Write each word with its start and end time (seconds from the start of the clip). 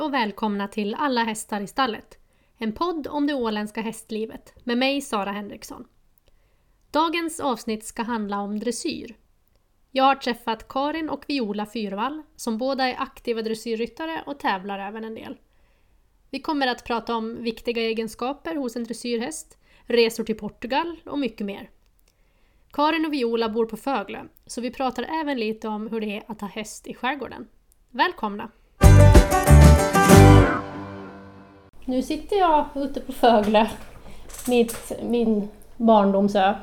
och 0.00 0.14
välkomna 0.14 0.68
till 0.68 0.94
Alla 0.94 1.24
hästar 1.24 1.60
i 1.60 1.66
stallet. 1.66 2.18
En 2.58 2.72
podd 2.72 3.06
om 3.06 3.26
det 3.26 3.34
åländska 3.34 3.80
hästlivet 3.80 4.54
med 4.64 4.78
mig 4.78 5.00
Sara 5.00 5.32
Henriksson. 5.32 5.86
Dagens 6.90 7.40
avsnitt 7.40 7.84
ska 7.84 8.02
handla 8.02 8.40
om 8.40 8.58
dressyr. 8.58 9.16
Jag 9.90 10.04
har 10.04 10.14
träffat 10.14 10.68
Karin 10.68 11.10
och 11.10 11.24
Viola 11.28 11.66
Fyrvall 11.66 12.22
som 12.36 12.58
båda 12.58 12.84
är 12.84 13.02
aktiva 13.02 13.42
dressyrryttare 13.42 14.22
och 14.26 14.38
tävlar 14.38 14.78
även 14.78 15.04
en 15.04 15.14
del. 15.14 15.36
Vi 16.30 16.40
kommer 16.40 16.66
att 16.66 16.84
prata 16.84 17.14
om 17.14 17.42
viktiga 17.42 17.82
egenskaper 17.82 18.54
hos 18.54 18.76
en 18.76 18.84
dressyrhäst, 18.84 19.58
resor 19.84 20.24
till 20.24 20.38
Portugal 20.38 20.96
och 21.04 21.18
mycket 21.18 21.46
mer. 21.46 21.70
Karin 22.72 23.06
och 23.06 23.12
Viola 23.12 23.48
bor 23.48 23.66
på 23.66 23.76
Föglö, 23.76 24.24
så 24.46 24.60
vi 24.60 24.70
pratar 24.70 25.20
även 25.20 25.38
lite 25.38 25.68
om 25.68 25.86
hur 25.86 26.00
det 26.00 26.16
är 26.16 26.22
att 26.26 26.40
ha 26.40 26.48
häst 26.48 26.86
i 26.86 26.94
skärgården. 26.94 27.48
Välkomna! 27.90 28.50
Nu 31.88 32.02
sitter 32.02 32.36
jag 32.36 32.64
ute 32.74 33.00
på 33.00 33.12
Föglö, 33.12 33.66
mitt, 34.48 34.92
min 35.02 35.48
barndomsö, 35.76 36.54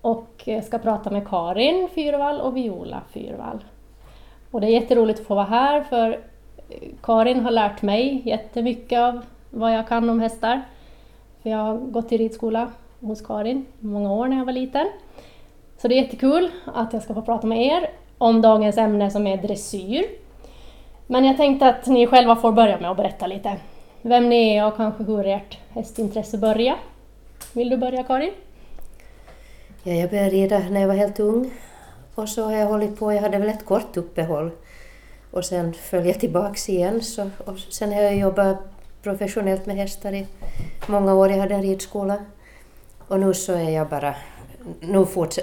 och 0.00 0.48
ska 0.64 0.78
prata 0.78 1.10
med 1.10 1.28
Karin 1.28 1.88
Fyrvall 1.94 2.40
och 2.40 2.56
Viola 2.56 3.02
Fyrvall. 3.12 3.64
Och 4.50 4.60
det 4.60 4.66
är 4.66 4.70
jätteroligt 4.70 5.20
att 5.20 5.26
få 5.26 5.34
vara 5.34 5.44
här 5.44 5.82
för 5.82 6.20
Karin 7.02 7.40
har 7.40 7.50
lärt 7.50 7.82
mig 7.82 8.22
jättemycket 8.24 8.98
av 8.98 9.20
vad 9.50 9.74
jag 9.74 9.88
kan 9.88 10.10
om 10.10 10.20
hästar. 10.20 10.62
För 11.42 11.50
jag 11.50 11.58
har 11.58 11.76
gått 11.76 12.12
i 12.12 12.16
ridskola 12.16 12.70
hos 13.00 13.20
Karin 13.26 13.66
i 13.80 13.86
många 13.86 14.12
år 14.12 14.28
när 14.28 14.36
jag 14.36 14.44
var 14.44 14.52
liten. 14.52 14.86
Så 15.76 15.88
det 15.88 15.94
är 15.94 16.02
jättekul 16.02 16.50
att 16.64 16.92
jag 16.92 17.02
ska 17.02 17.14
få 17.14 17.22
prata 17.22 17.46
med 17.46 17.66
er 17.66 17.90
om 18.18 18.42
dagens 18.42 18.78
ämne 18.78 19.10
som 19.10 19.26
är 19.26 19.36
dressyr. 19.36 20.04
Men 21.06 21.24
jag 21.24 21.36
tänkte 21.36 21.68
att 21.68 21.86
ni 21.86 22.06
själva 22.06 22.36
får 22.36 22.52
börja 22.52 22.80
med 22.80 22.90
att 22.90 22.96
berätta 22.96 23.26
lite 23.26 23.56
vem 24.06 24.28
ni 24.28 24.56
är 24.56 24.66
och 24.66 24.76
kanske 24.76 25.04
hur 25.04 25.26
ert 25.26 25.58
hästintresse 25.70 26.38
började. 26.38 26.78
Vill 27.52 27.70
du 27.70 27.76
börja 27.76 28.02
Karin? 28.02 28.32
Ja, 29.82 29.92
jag 29.92 30.10
började 30.10 30.30
rida 30.30 30.58
när 30.58 30.80
jag 30.80 30.88
var 30.88 30.94
helt 30.94 31.20
ung 31.20 31.50
och 32.14 32.28
så 32.28 32.44
har 32.44 32.52
jag 32.52 32.66
hållit 32.66 32.98
på, 32.98 33.12
jag 33.12 33.22
hade 33.22 33.38
väl 33.38 33.48
ett 33.48 33.64
kort 33.64 33.96
uppehåll 33.96 34.50
och 35.30 35.44
sen 35.44 35.74
föll 35.74 36.06
jag 36.06 36.20
tillbaks 36.20 36.68
igen. 36.68 37.02
Så, 37.02 37.30
och 37.44 37.58
sen 37.58 37.92
har 37.92 38.02
jag 38.02 38.16
jobbat 38.16 38.58
professionellt 39.02 39.66
med 39.66 39.76
hästar 39.76 40.12
i 40.12 40.26
många 40.86 41.14
år, 41.14 41.30
jag 41.30 41.38
hade 41.38 41.54
en 41.54 41.62
ridskola 41.62 42.16
och 43.08 43.20
nu 43.20 43.34
så 43.34 43.52
är 43.52 43.70
jag 43.70 43.88
bara 43.88 44.14
nu 44.80 44.98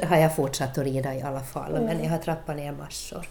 har 0.10 0.18
jag 0.18 0.36
fortsatt 0.36 0.78
att 0.78 0.84
rida 0.84 1.16
i 1.16 1.22
alla 1.22 1.40
fall, 1.40 1.72
mm. 1.72 1.84
men 1.84 2.04
jag 2.04 2.10
har 2.10 2.18
trappat 2.18 2.56
ner 2.56 2.72
massor. 2.72 3.28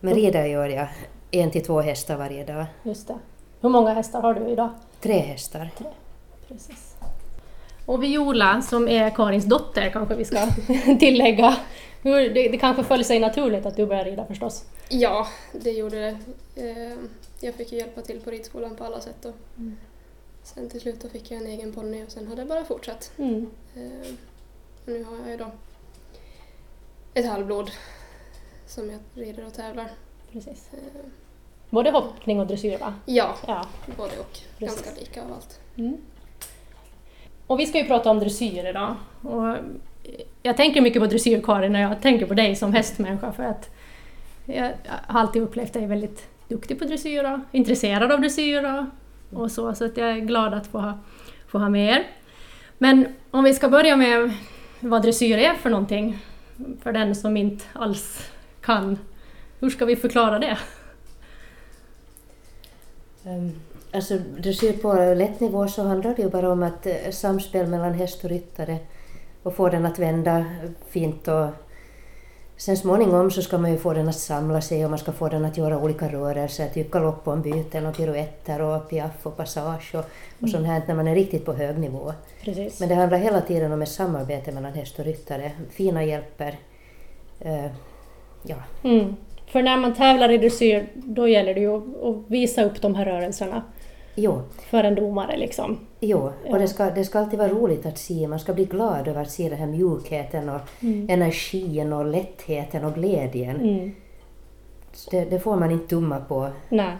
Men 0.00 0.14
rida 0.14 0.46
gör 0.46 0.68
jag 0.68 0.88
en 1.30 1.50
till 1.50 1.64
två 1.64 1.80
hästar 1.80 2.16
varje 2.16 2.44
dag. 2.44 2.66
Just 2.82 3.08
det. 3.08 3.18
Hur 3.60 3.68
många 3.68 3.94
hästar 3.94 4.22
har 4.22 4.34
du 4.34 4.48
idag? 4.48 4.70
Tre 5.00 5.18
hästar. 5.18 5.70
Tre. 5.78 5.86
Precis. 6.48 6.96
Och 7.86 8.02
Viola, 8.02 8.62
som 8.62 8.88
är 8.88 9.10
Karins 9.10 9.44
dotter 9.44 9.90
kanske 9.90 10.14
vi 10.14 10.24
ska 10.24 10.46
tillägga. 11.00 11.56
Hur, 12.02 12.34
det, 12.34 12.48
det 12.48 12.58
kanske 12.58 12.84
föll 12.84 13.04
sig 13.04 13.20
naturligt 13.20 13.66
att 13.66 13.76
du 13.76 13.86
började 13.86 14.10
rida 14.10 14.26
förstås? 14.26 14.64
Ja, 14.88 15.26
det 15.52 15.70
gjorde 15.70 15.96
det. 15.96 16.18
Eh, 16.62 16.98
jag 17.40 17.54
fick 17.54 17.72
ju 17.72 17.78
hjälpa 17.78 18.02
till 18.02 18.20
på 18.20 18.30
ridskolan 18.30 18.76
på 18.76 18.84
alla 18.84 19.00
sätt. 19.00 19.24
Och 19.24 19.34
mm. 19.56 19.76
Sen 20.42 20.70
till 20.70 20.80
slut 20.80 21.12
fick 21.12 21.30
jag 21.30 21.40
en 21.40 21.46
egen 21.46 21.72
ponny 21.72 22.04
och 22.04 22.10
sen 22.10 22.26
har 22.26 22.36
det 22.36 22.44
bara 22.44 22.64
fortsatt. 22.64 23.12
Mm. 23.18 23.50
Eh, 23.74 24.12
nu 24.86 25.04
har 25.04 25.16
jag 25.16 25.30
ju 25.30 25.36
då 25.36 25.50
ett 27.14 27.26
halvblod 27.26 27.70
som 28.66 28.90
jag 28.90 29.00
rider 29.14 29.46
och 29.46 29.54
tävlar. 29.54 29.90
Precis. 30.32 30.70
Både 31.70 31.90
hoppning 31.90 32.40
och 32.40 32.46
dressyr 32.46 32.78
va? 32.78 32.94
Ja, 33.04 33.34
ja. 33.46 33.66
både 33.96 34.18
och. 34.18 34.38
Precis. 34.58 34.84
Ganska 34.84 35.00
lika 35.00 35.22
av 35.22 35.32
allt. 35.32 35.60
Mm. 35.76 35.96
Och 37.46 37.60
vi 37.60 37.66
ska 37.66 37.78
ju 37.78 37.84
prata 37.84 38.10
om 38.10 38.18
dressyr 38.18 38.66
idag. 38.66 38.94
Och 39.22 39.56
jag 40.42 40.56
tänker 40.56 40.80
mycket 40.80 41.02
på 41.02 41.06
dressyr 41.06 41.42
Karin 41.42 41.72
när 41.72 41.80
jag 41.80 42.02
tänker 42.02 42.26
på 42.26 42.34
dig 42.34 42.56
som 42.56 42.72
hästmänniska 42.72 43.32
för 43.32 43.42
att 43.42 43.70
jag 44.44 44.72
har 45.06 45.20
alltid 45.20 45.42
upplevt 45.42 45.72
dig 45.72 45.86
väldigt 45.86 46.28
duktig 46.48 46.78
på 46.78 46.84
dressyr 46.84 47.32
och 47.32 47.38
intresserad 47.52 48.12
av 48.12 48.20
dressyr 48.20 48.64
och, 48.64 48.84
och 49.40 49.50
så, 49.50 49.74
så 49.74 49.84
att 49.84 49.96
jag 49.96 50.10
är 50.10 50.18
glad 50.18 50.54
att 50.54 50.66
få 50.66 50.78
ha, 50.78 50.98
få 51.48 51.58
ha 51.58 51.68
med 51.68 51.96
er. 51.96 52.06
Men 52.78 53.06
om 53.30 53.44
vi 53.44 53.54
ska 53.54 53.68
börja 53.68 53.96
med 53.96 54.32
vad 54.80 55.02
dressyr 55.02 55.38
är 55.38 55.54
för 55.54 55.70
någonting, 55.70 56.18
för 56.82 56.92
den 56.92 57.14
som 57.14 57.36
inte 57.36 57.64
alls 57.72 58.30
kan. 58.60 58.98
Hur 59.60 59.70
ska 59.70 59.84
vi 59.84 59.96
förklara 59.96 60.38
det? 60.38 60.58
Um, 63.26 63.52
alltså 63.92 64.18
dressyr 64.18 64.72
på 64.72 64.94
lätt 64.94 65.40
nivå 65.40 65.68
så 65.68 65.82
handlar 65.82 66.14
det 66.14 66.22
ju 66.22 66.30
bara 66.30 66.52
om 66.52 66.62
att 66.62 66.86
uh, 66.86 67.10
samspel 67.10 67.66
mellan 67.66 67.94
häst 67.94 68.24
och 68.24 68.30
ryttare 68.30 68.78
och 69.42 69.54
få 69.54 69.68
den 69.68 69.86
att 69.86 69.98
vända 69.98 70.44
fint 70.88 71.28
och 71.28 71.46
sen 72.56 72.76
småningom 72.76 73.30
så 73.30 73.42
ska 73.42 73.58
man 73.58 73.72
ju 73.72 73.78
få 73.78 73.92
den 73.92 74.08
att 74.08 74.18
samla 74.18 74.60
sig 74.60 74.84
och 74.84 74.90
man 74.90 74.98
ska 74.98 75.12
få 75.12 75.28
den 75.28 75.44
att 75.44 75.56
göra 75.56 75.78
olika 75.78 76.08
rörelser, 76.08 76.68
typ 76.68 76.90
galoppombyten 76.90 77.86
och 77.86 77.96
piruetter 77.96 78.60
och 78.62 78.88
piaff 78.88 79.26
och 79.26 79.36
passage 79.36 79.94
och, 79.94 80.00
och 80.00 80.42
mm. 80.42 80.50
sånt 80.50 80.66
här 80.66 80.82
när 80.86 80.94
man 80.94 81.08
är 81.08 81.14
riktigt 81.14 81.44
på 81.44 81.52
hög 81.52 81.78
nivå. 81.78 82.12
Precis. 82.44 82.80
Men 82.80 82.88
det 82.88 82.94
handlar 82.94 83.18
hela 83.18 83.40
tiden 83.40 83.72
om 83.72 83.82
ett 83.82 83.88
samarbete 83.88 84.52
mellan 84.52 84.72
häst 84.72 84.98
och 84.98 85.04
ryttare, 85.04 85.52
fina 85.70 86.04
hjälper. 86.04 86.58
Uh, 87.46 87.66
ja. 88.42 88.56
Mm. 88.82 89.16
För 89.46 89.62
när 89.62 89.76
man 89.76 89.94
tävlar 89.94 90.30
i 90.30 90.38
dressyr, 90.38 90.86
då 90.94 91.28
gäller 91.28 91.54
det 91.54 91.60
ju 91.60 91.76
att 91.76 92.16
visa 92.26 92.64
upp 92.64 92.82
de 92.82 92.94
här 92.94 93.04
rörelserna. 93.04 93.62
Jo. 94.14 94.42
För 94.70 94.84
en 94.84 94.94
domare 94.94 95.36
liksom. 95.36 95.78
Jo, 96.00 96.32
och 96.46 96.58
det, 96.58 96.68
ska, 96.68 96.90
det 96.90 97.04
ska 97.04 97.18
alltid 97.18 97.38
vara 97.38 97.48
roligt 97.48 97.86
att 97.86 97.98
se, 97.98 98.28
man 98.28 98.40
ska 98.40 98.52
bli 98.54 98.64
glad 98.64 99.08
över 99.08 99.22
att 99.22 99.30
se 99.30 99.48
den 99.48 99.58
här 99.58 99.66
mjukheten 99.66 100.48
och 100.48 100.60
mm. 100.80 101.10
energin 101.10 101.92
och 101.92 102.06
lättheten 102.06 102.84
och 102.84 102.94
glädjen. 102.94 103.56
Mm. 103.56 103.94
Det, 105.10 105.24
det, 105.24 105.40
får 105.40 105.56
man 105.56 105.70
inte 105.70 105.86
tumma 105.86 106.20
på. 106.20 106.48
Nej. 106.68 106.92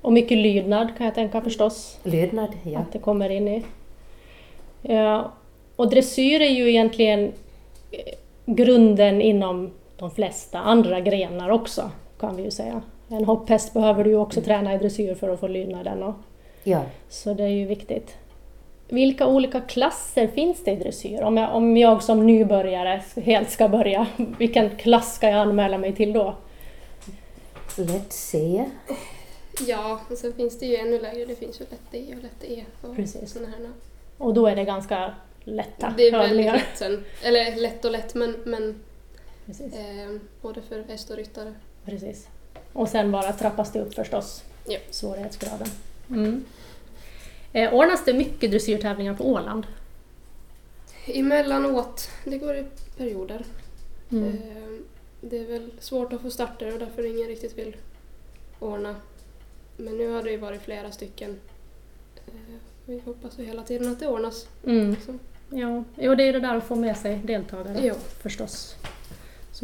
Och 0.00 0.12
mycket 0.12 0.38
lydnad 0.38 0.88
kan 0.96 1.06
jag 1.06 1.14
tänka 1.14 1.40
förstås. 1.40 1.98
Lydnad, 2.02 2.48
ja. 2.62 2.78
Att 2.78 2.92
det 2.92 2.98
kommer 2.98 3.30
in 3.30 3.48
i. 3.48 3.62
Ja, 4.82 5.32
och 5.76 5.90
dressyr 5.90 6.40
är 6.40 6.50
ju 6.50 6.68
egentligen 6.68 7.32
grunden 8.46 9.22
inom 9.22 9.70
de 9.96 10.10
flesta 10.10 10.58
andra 10.58 11.00
grenar 11.00 11.50
också, 11.50 11.90
kan 12.20 12.36
vi 12.36 12.42
ju 12.42 12.50
säga. 12.50 12.82
En 13.08 13.24
hopphäst 13.24 13.72
behöver 13.72 14.04
du 14.04 14.10
ju 14.10 14.16
också 14.16 14.40
träna 14.40 14.74
i 14.74 14.78
dressyr 14.78 15.14
för 15.14 15.28
att 15.28 15.40
få 15.40 15.48
lydnaden. 15.48 16.02
Och, 16.02 16.14
ja. 16.64 16.82
Så 17.08 17.34
det 17.34 17.42
är 17.42 17.48
ju 17.48 17.66
viktigt. 17.66 18.16
Vilka 18.88 19.26
olika 19.26 19.60
klasser 19.60 20.26
finns 20.26 20.64
det 20.64 20.70
i 20.70 20.76
dressyr? 20.76 21.22
Om 21.22 21.36
jag, 21.36 21.54
om 21.54 21.76
jag 21.76 22.02
som 22.02 22.26
nybörjare 22.26 23.02
helt 23.16 23.50
ska 23.50 23.68
börja, 23.68 24.06
vilken 24.38 24.76
klass 24.76 25.14
ska 25.14 25.28
jag 25.28 25.38
anmäla 25.38 25.78
mig 25.78 25.92
till 25.92 26.12
då? 26.12 26.34
Lätt 27.76 28.12
C. 28.12 28.64
Ja, 29.66 30.00
och 30.10 30.18
sen 30.18 30.32
finns 30.32 30.58
det 30.58 30.66
ju 30.66 30.76
ännu 30.76 31.00
lägre, 31.00 31.24
det 31.24 31.36
finns 31.36 31.60
ju 31.60 31.64
lätt 31.70 31.90
D 31.90 32.14
och 32.16 32.22
lätt 32.22 32.44
E. 32.44 32.64
Och 32.82 32.96
Precis. 32.96 33.32
Såna 33.32 33.46
här. 33.46 33.70
Och 34.18 34.34
då 34.34 34.46
är 34.46 34.56
det 34.56 34.64
ganska 34.64 35.14
lätta 35.44 35.94
Det 35.96 36.02
är 36.08 36.12
väldigt 36.12 36.52
lätt 36.52 36.64
sen. 36.74 37.04
Eller 37.22 37.56
lätt 37.56 37.84
och 37.84 37.90
lätt 37.90 38.14
men, 38.14 38.36
men 38.44 38.80
eh, 39.48 40.20
både 40.42 40.62
för 40.62 40.82
häst 40.82 41.10
och 41.10 41.16
ryttare. 41.16 41.54
Precis. 41.84 42.28
Och 42.72 42.88
sen 42.88 43.12
bara 43.12 43.32
trappas 43.32 43.72
det 43.72 43.80
upp 43.80 43.94
förstås, 43.94 44.44
ja. 44.66 44.78
svårighetsgraden. 44.90 45.68
Mm. 46.10 46.44
Eh, 47.52 47.74
ordnas 47.74 48.04
det 48.04 48.14
mycket 48.14 48.50
dressyrtävlingar 48.50 49.14
på 49.14 49.24
Åland? 49.24 49.66
Emellanåt, 51.06 52.08
det 52.24 52.38
går 52.38 52.56
i 52.56 52.64
perioder. 52.96 53.44
Mm. 54.10 54.28
Eh, 54.28 54.80
det 55.20 55.38
är 55.38 55.46
väl 55.46 55.70
svårt 55.78 56.12
att 56.12 56.20
få 56.20 56.30
starter 56.30 56.72
och 56.72 56.78
därför 56.78 57.06
ingen 57.06 57.28
riktigt 57.28 57.58
vill 57.58 57.76
ordna. 58.58 58.96
Men 59.76 59.98
nu 59.98 60.10
har 60.10 60.22
det 60.22 60.30
ju 60.30 60.36
varit 60.36 60.62
flera 60.62 60.90
stycken. 60.90 61.40
Eh, 62.26 62.32
vi 62.86 63.00
hoppas 63.04 63.38
ju 63.38 63.44
hela 63.44 63.62
tiden 63.62 63.92
att 63.92 64.00
det 64.00 64.06
ordnas. 64.06 64.48
Mm. 64.66 64.96
Ja, 65.50 65.84
jo, 65.96 66.14
det 66.14 66.22
är 66.22 66.32
det 66.32 66.40
där 66.40 66.56
att 66.56 66.64
få 66.64 66.74
med 66.74 66.96
sig 66.96 67.20
deltagare 67.24 67.80
jo. 67.82 67.94
förstås. 68.22 68.76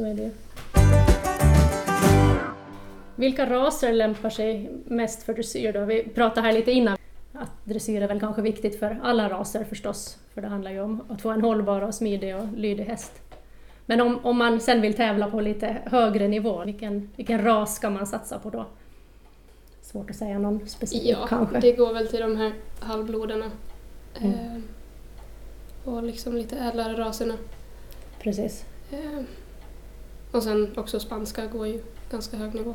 Är 0.07 0.15
det. 0.15 0.31
Vilka 3.17 3.51
raser 3.51 3.93
lämpar 3.93 4.31
sig 4.31 4.71
mest 4.85 5.23
för 5.23 5.35
dressyr 5.35 5.73
då? 5.73 5.85
Vi 5.85 6.03
pratade 6.03 6.47
här 6.47 6.53
lite 6.53 6.73
innan 6.73 6.97
att 7.33 7.51
dressyr 7.65 8.03
är 8.03 8.09
väl 8.09 8.21
kanske 8.21 8.43
viktigt 8.43 8.79
för 8.79 9.01
alla 9.03 9.29
raser 9.29 9.65
förstås, 9.65 10.19
för 10.35 10.41
det 10.41 10.49
handlar 10.49 10.71
ju 10.71 10.81
om 10.81 11.01
att 11.09 11.23
få 11.23 11.31
en 11.31 11.41
hållbar 11.41 11.81
och 11.81 11.95
smidig 11.95 12.37
och 12.37 12.47
lydig 12.57 12.85
häst. 12.85 13.13
Men 13.87 14.01
om, 14.01 14.19
om 14.23 14.39
man 14.39 14.61
sen 14.61 14.81
vill 14.81 14.95
tävla 14.95 15.31
på 15.31 15.41
lite 15.41 15.77
högre 15.85 16.29
nivå, 16.29 16.65
vilken, 16.65 17.11
vilken 17.17 17.45
ras 17.45 17.77
ska 17.77 17.91
man 17.91 18.07
satsa 18.07 18.39
på 18.39 18.51
då? 18.51 18.67
Svårt 19.83 20.11
att 20.11 20.17
säga 20.17 20.39
någon 20.39 20.69
specifik 20.69 21.11
ja, 21.11 21.27
kanske. 21.27 21.61
det 21.61 21.73
går 21.73 21.95
väl 21.95 22.09
till 22.09 22.21
de 22.21 22.37
här 22.37 22.53
halvblodarna. 22.81 23.51
Mm. 24.21 24.35
Eh, 24.35 24.61
och 25.85 26.03
liksom 26.03 26.37
lite 26.37 26.57
ädlare 26.57 26.97
raserna. 26.97 27.35
Precis. 28.23 28.65
Eh, 28.91 29.23
och 30.33 30.43
sen 30.43 30.73
också 30.77 31.01
spanska 31.01 31.47
går 31.47 31.67
ju 31.67 31.83
ganska 32.11 32.37
hög 32.37 32.55
nivå 32.55 32.75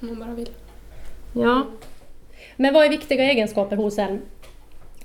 om 0.00 0.08
man 0.08 0.18
bara 0.18 0.34
vill. 0.34 0.50
Ja. 1.32 1.66
Men 2.56 2.74
vad 2.74 2.84
är 2.84 2.90
viktiga 2.90 3.24
egenskaper 3.24 3.76
hos 3.76 3.98
en 3.98 4.22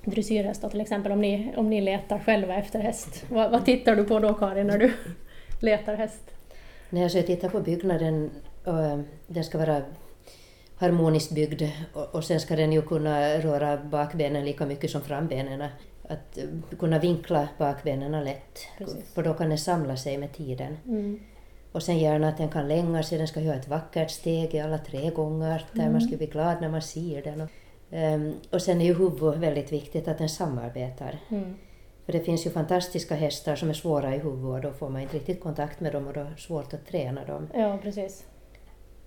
dressyrhäst 0.05 0.61
då, 0.61 0.69
till 0.69 0.81
exempel 0.81 1.11
om 1.11 1.21
ni, 1.21 1.53
om 1.57 1.69
ni 1.69 1.81
letar 1.81 2.19
själva 2.19 2.55
efter 2.55 2.79
häst? 2.79 3.25
Vad, 3.29 3.51
vad 3.51 3.65
tittar 3.65 3.95
du 3.95 4.03
på 4.03 4.19
då 4.19 4.33
Karin 4.33 4.67
när 4.67 4.77
du 4.77 4.93
letar 5.59 5.95
häst? 5.95 6.23
När 6.89 7.15
jag 7.15 7.25
tittar 7.25 7.49
på 7.49 7.59
byggnaden, 7.59 8.31
och 8.63 8.83
eh, 8.83 8.99
den 9.27 9.43
ska 9.43 9.57
vara 9.57 9.81
harmoniskt 10.75 11.31
byggd 11.31 11.63
och, 11.93 12.15
och 12.15 12.23
sen 12.23 12.39
ska 12.39 12.55
den 12.55 12.71
ju 12.71 12.81
kunna 12.81 13.37
röra 13.37 13.77
bakbenen 13.77 14.45
lika 14.45 14.65
mycket 14.65 14.91
som 14.91 15.01
frambenen. 15.01 15.61
Att 16.03 16.37
eh, 16.37 16.77
kunna 16.79 16.99
vinkla 16.99 17.47
bakbenen 17.57 18.23
lätt, 18.23 18.59
Precis. 18.77 19.13
för 19.13 19.23
då 19.23 19.33
kan 19.33 19.49
den 19.49 19.57
samla 19.57 19.97
sig 19.97 20.17
med 20.17 20.33
tiden. 20.33 20.77
Mm. 20.85 21.19
Och 21.71 21.83
sen 21.83 21.99
gärna 21.99 22.27
att 22.29 22.37
den 22.37 22.49
kan 22.49 22.67
länga 22.67 23.03
sig, 23.03 23.17
den 23.17 23.27
ska 23.27 23.39
ha 23.39 23.53
ett 23.53 23.67
vackert 23.67 24.11
steg 24.11 24.55
i 24.55 24.59
alla 24.59 24.77
tre 24.77 25.09
gånger, 25.09 25.65
där 25.71 25.81
mm. 25.81 25.91
man 25.91 26.01
ska 26.01 26.17
bli 26.17 26.25
glad 26.25 26.61
när 26.61 26.69
man 26.69 26.81
ser 26.81 27.21
den. 27.21 27.41
Och, 27.41 27.49
um, 27.91 28.33
och 28.49 28.61
sen 28.61 28.81
är 28.81 28.85
ju 28.85 28.93
huvudet 28.93 29.39
väldigt 29.39 29.71
viktigt, 29.71 30.07
att 30.07 30.17
den 30.17 30.29
samarbetar. 30.29 31.19
Mm. 31.29 31.55
För 32.05 32.13
det 32.13 32.19
finns 32.19 32.45
ju 32.45 32.49
fantastiska 32.49 33.15
hästar 33.15 33.55
som 33.55 33.69
är 33.69 33.73
svåra 33.73 34.15
i 34.15 34.17
huvudet 34.17 34.43
och 34.43 34.61
då 34.61 34.71
får 34.71 34.89
man 34.89 35.01
inte 35.01 35.15
riktigt 35.15 35.41
kontakt 35.41 35.79
med 35.79 35.93
dem 35.93 36.07
och 36.07 36.13
då 36.13 36.19
är 36.19 36.25
det 36.25 36.41
svårt 36.41 36.73
att 36.73 36.87
träna 36.87 37.25
dem. 37.25 37.47
Ja, 37.53 37.79
precis. 37.81 38.25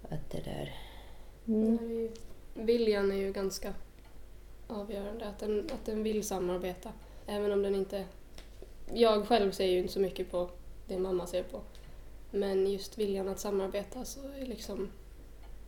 Att 0.08 0.30
det 0.30 0.40
där... 0.44 0.74
Mm. 1.46 2.08
Viljan 2.54 3.12
är 3.12 3.16
ju 3.16 3.32
ganska 3.32 3.74
avgörande, 4.66 5.28
att 5.28 5.38
den, 5.38 5.60
att 5.60 5.86
den 5.86 6.02
vill 6.02 6.22
samarbeta. 6.26 6.92
Även 7.26 7.52
om 7.52 7.62
den 7.62 7.74
inte... 7.74 8.04
Jag 8.94 9.26
själv 9.26 9.52
ser 9.52 9.66
ju 9.66 9.78
inte 9.78 9.92
så 9.92 10.00
mycket 10.00 10.30
på 10.30 10.48
det 10.88 10.98
mamma 10.98 11.26
ser 11.26 11.42
på. 11.42 11.60
Men 12.34 12.66
just 12.66 12.98
viljan 12.98 13.28
att 13.28 13.38
samarbeta 13.38 14.04
så 14.04 14.20
är 14.40 14.46
liksom, 14.46 14.88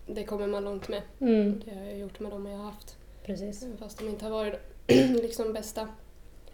det 0.07 0.25
kommer 0.25 0.47
man 0.47 0.65
långt 0.65 0.89
med. 0.89 1.03
Mm. 1.21 1.63
Det 1.65 1.75
har 1.75 1.87
jag 1.87 1.99
gjort 1.99 2.21
med 2.21 2.33
dem 2.33 2.47
jag 2.47 2.57
har 2.57 2.65
haft. 2.65 2.97
Precis. 3.25 3.67
Fast 3.79 3.99
de 3.99 4.09
inte 4.09 4.25
har 4.25 4.33
varit 4.33 4.55
liksom 5.23 5.53
bästa 5.53 5.89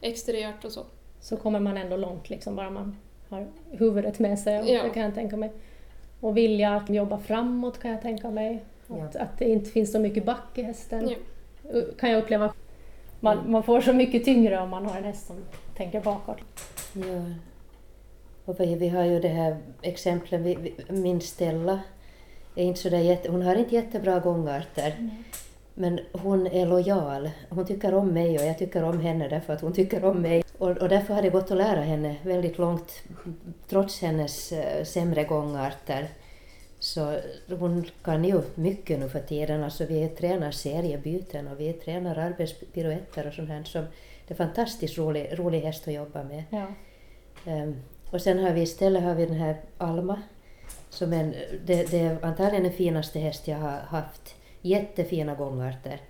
exteriört 0.01 0.65
och 0.65 0.73
så. 0.73 0.85
Så 1.21 1.37
kommer 1.37 1.61
man 1.61 1.77
ändå 1.77 1.97
långt 1.97 2.31
liksom, 2.31 2.57
bara 2.57 2.71
man 2.71 2.97
har 3.29 3.47
huvudet 3.71 4.19
med 4.19 4.39
sig. 4.39 4.73
Ja. 4.73 4.83
Det 4.83 4.91
kan 4.91 5.03
jag 5.03 5.15
tänka 5.15 5.37
mig. 5.37 5.53
Och 6.21 6.37
vilja 6.37 6.77
att 6.77 6.91
jobba 6.91 7.19
framåt 7.19 7.81
kan 7.81 7.91
jag 7.91 8.03
tänka 8.03 8.31
mig. 8.31 8.65
Att, 8.89 9.15
ja. 9.15 9.21
att 9.21 9.39
det 9.39 9.49
inte 9.49 9.71
finns 9.71 9.93
så 9.93 9.99
mycket 9.99 10.25
back 10.25 10.59
i 10.59 10.62
hästen. 10.62 11.09
Ja. 11.09 11.17
Kan 11.99 12.11
jag 12.11 12.23
uppleva. 12.23 12.53
Man, 13.21 13.51
man 13.51 13.62
får 13.62 13.81
så 13.81 13.93
mycket 13.93 14.25
tyngre 14.25 14.61
om 14.61 14.69
man 14.69 14.87
har 14.87 14.99
en 14.99 15.05
häst 15.05 15.27
som 15.27 15.37
tänker 15.77 16.01
bakåt. 16.01 16.41
Ja. 16.93 17.25
Och 18.50 18.61
vi, 18.61 18.75
vi 18.75 18.88
har 18.88 19.05
ju 19.05 19.20
det 19.20 19.29
här 19.29 19.56
exemplet, 19.82 20.41
vi, 20.41 20.55
vi, 20.55 20.93
min 20.93 21.20
Stella 21.20 21.81
är 22.55 22.64
inte 22.64 22.81
så 22.81 22.88
jätte, 22.88 23.31
hon 23.31 23.43
har 23.43 23.55
inte 23.55 23.75
jättebra 23.75 24.19
gångarter. 24.20 25.11
Men 25.75 26.00
hon 26.12 26.47
är 26.47 26.67
lojal. 26.67 27.31
Hon 27.49 27.67
tycker 27.67 27.94
om 27.94 28.08
mig 28.08 28.38
och 28.38 28.44
jag 28.44 28.58
tycker 28.58 28.85
om 28.85 29.00
henne 29.00 29.29
därför 29.29 29.52
att 29.52 29.61
hon 29.61 29.73
tycker 29.73 30.05
om 30.05 30.23
mig. 30.23 30.43
Och, 30.58 30.70
och 30.70 30.88
därför 30.88 31.14
har 31.14 31.23
det 31.23 31.31
gått 31.31 31.50
att 31.50 31.56
lära 31.56 31.81
henne 31.81 32.17
väldigt 32.23 32.58
långt 32.58 33.02
trots 33.69 34.00
hennes 34.00 34.52
äh, 34.52 34.85
sämre 34.85 35.25
gångarter. 35.25 36.08
Så 36.79 37.17
hon 37.58 37.85
kan 38.02 38.25
ju 38.25 38.43
mycket 38.55 39.00
nu 39.00 39.08
för 39.08 39.20
tiden. 39.20 39.64
Alltså 39.64 39.85
vi 39.85 40.08
tränar 40.08 40.50
seriebyten 40.50 41.49
och 41.49 41.61
vi 41.61 41.73
tränar 41.73 42.17
arbetspiruetter 42.17 43.26
och 43.26 43.35
sånt 43.35 43.49
här. 43.49 43.64
Så 43.64 43.79
det 44.29 44.35
är 44.35 44.37
fantastiskt 44.37 44.99
rolig, 44.99 45.38
rolig 45.38 45.61
häst 45.61 45.88
att 45.88 45.94
jobba 45.94 46.23
med. 46.23 46.44
Ja. 46.50 46.67
Um, 47.52 47.76
och 48.11 48.23
sen 48.23 48.39
har 48.39 48.53
vi 48.53 48.61
istället 48.61 49.03
har 49.03 49.15
vi 49.15 49.27
den 49.27 49.37
här 49.37 49.57
Alma. 49.79 50.23
Som 50.89 51.12
en, 51.12 51.35
det, 51.67 51.91
det 51.91 51.99
är 51.99 52.25
antagligen 52.25 52.62
den 52.62 52.73
finaste 52.73 53.19
häst 53.19 53.49
jag 53.49 53.57
har 53.57 53.79
haft. 53.81 54.35
Jättefina 54.62 55.35
gångarter. 55.35 56.01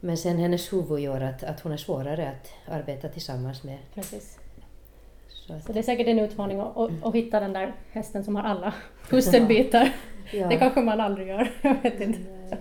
Men 0.00 0.16
sen 0.16 0.38
hennes 0.38 0.72
huvud 0.72 1.00
gör 1.00 1.20
att, 1.20 1.42
att 1.42 1.60
hon 1.60 1.72
är 1.72 1.76
svårare 1.76 2.28
att 2.28 2.72
arbeta 2.72 3.08
tillsammans 3.08 3.62
med. 3.62 3.78
Precis. 3.94 4.38
Så, 5.28 5.52
att, 5.52 5.64
så 5.64 5.72
det 5.72 5.78
är 5.78 5.82
säkert 5.82 6.06
en 6.06 6.18
utmaning 6.18 6.60
att, 6.60 6.76
att, 6.76 6.90
att, 7.02 7.14
hitta 7.14 7.40
den 7.40 7.52
där 7.52 7.74
hästen 7.92 8.24
som 8.24 8.36
har 8.36 8.42
alla 8.42 8.74
pusselbitar. 9.08 9.92
Ja. 10.32 10.48
Det 10.48 10.56
kanske 10.56 10.80
man 10.80 11.00
aldrig 11.00 11.28
gör, 11.28 11.50
jag 11.62 11.82
vet 11.82 12.00
inte. 12.00 12.18
Nej. 12.18 12.58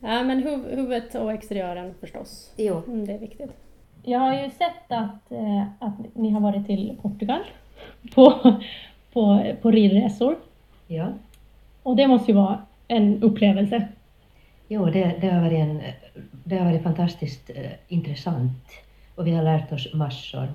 Ja, 0.00 0.22
men 0.22 0.42
huv, 0.42 0.64
huvudet 0.70 1.14
och 1.14 1.32
exteriören 1.32 1.94
förstås. 2.00 2.52
Jo. 2.56 2.82
Mm, 2.86 3.06
det 3.06 3.12
är 3.12 3.18
viktigt. 3.18 3.50
Jag 4.08 4.18
har 4.18 4.34
ju 4.34 4.50
sett 4.50 4.84
att, 4.88 5.32
eh, 5.32 5.62
att 5.78 6.14
ni 6.14 6.30
har 6.30 6.40
varit 6.40 6.66
till 6.66 6.96
Portugal 7.02 7.40
på, 8.14 8.56
på, 9.12 9.54
på 9.62 9.70
ridresor. 9.70 10.36
Ja. 10.86 11.12
Och 11.82 11.96
det 11.96 12.06
måste 12.06 12.30
ju 12.30 12.36
vara 12.36 12.62
en 12.88 13.22
upplevelse. 13.22 13.88
Jo, 14.68 14.86
det, 14.86 15.14
det, 15.20 15.28
har, 15.30 15.40
varit 15.40 15.58
en, 15.58 15.82
det 16.44 16.58
har 16.58 16.64
varit 16.64 16.82
fantastiskt 16.82 17.50
eh, 17.50 17.70
intressant 17.88 18.64
och 19.14 19.26
vi 19.26 19.30
har 19.30 19.42
lärt 19.42 19.72
oss 19.72 19.94
massor. 19.94 20.48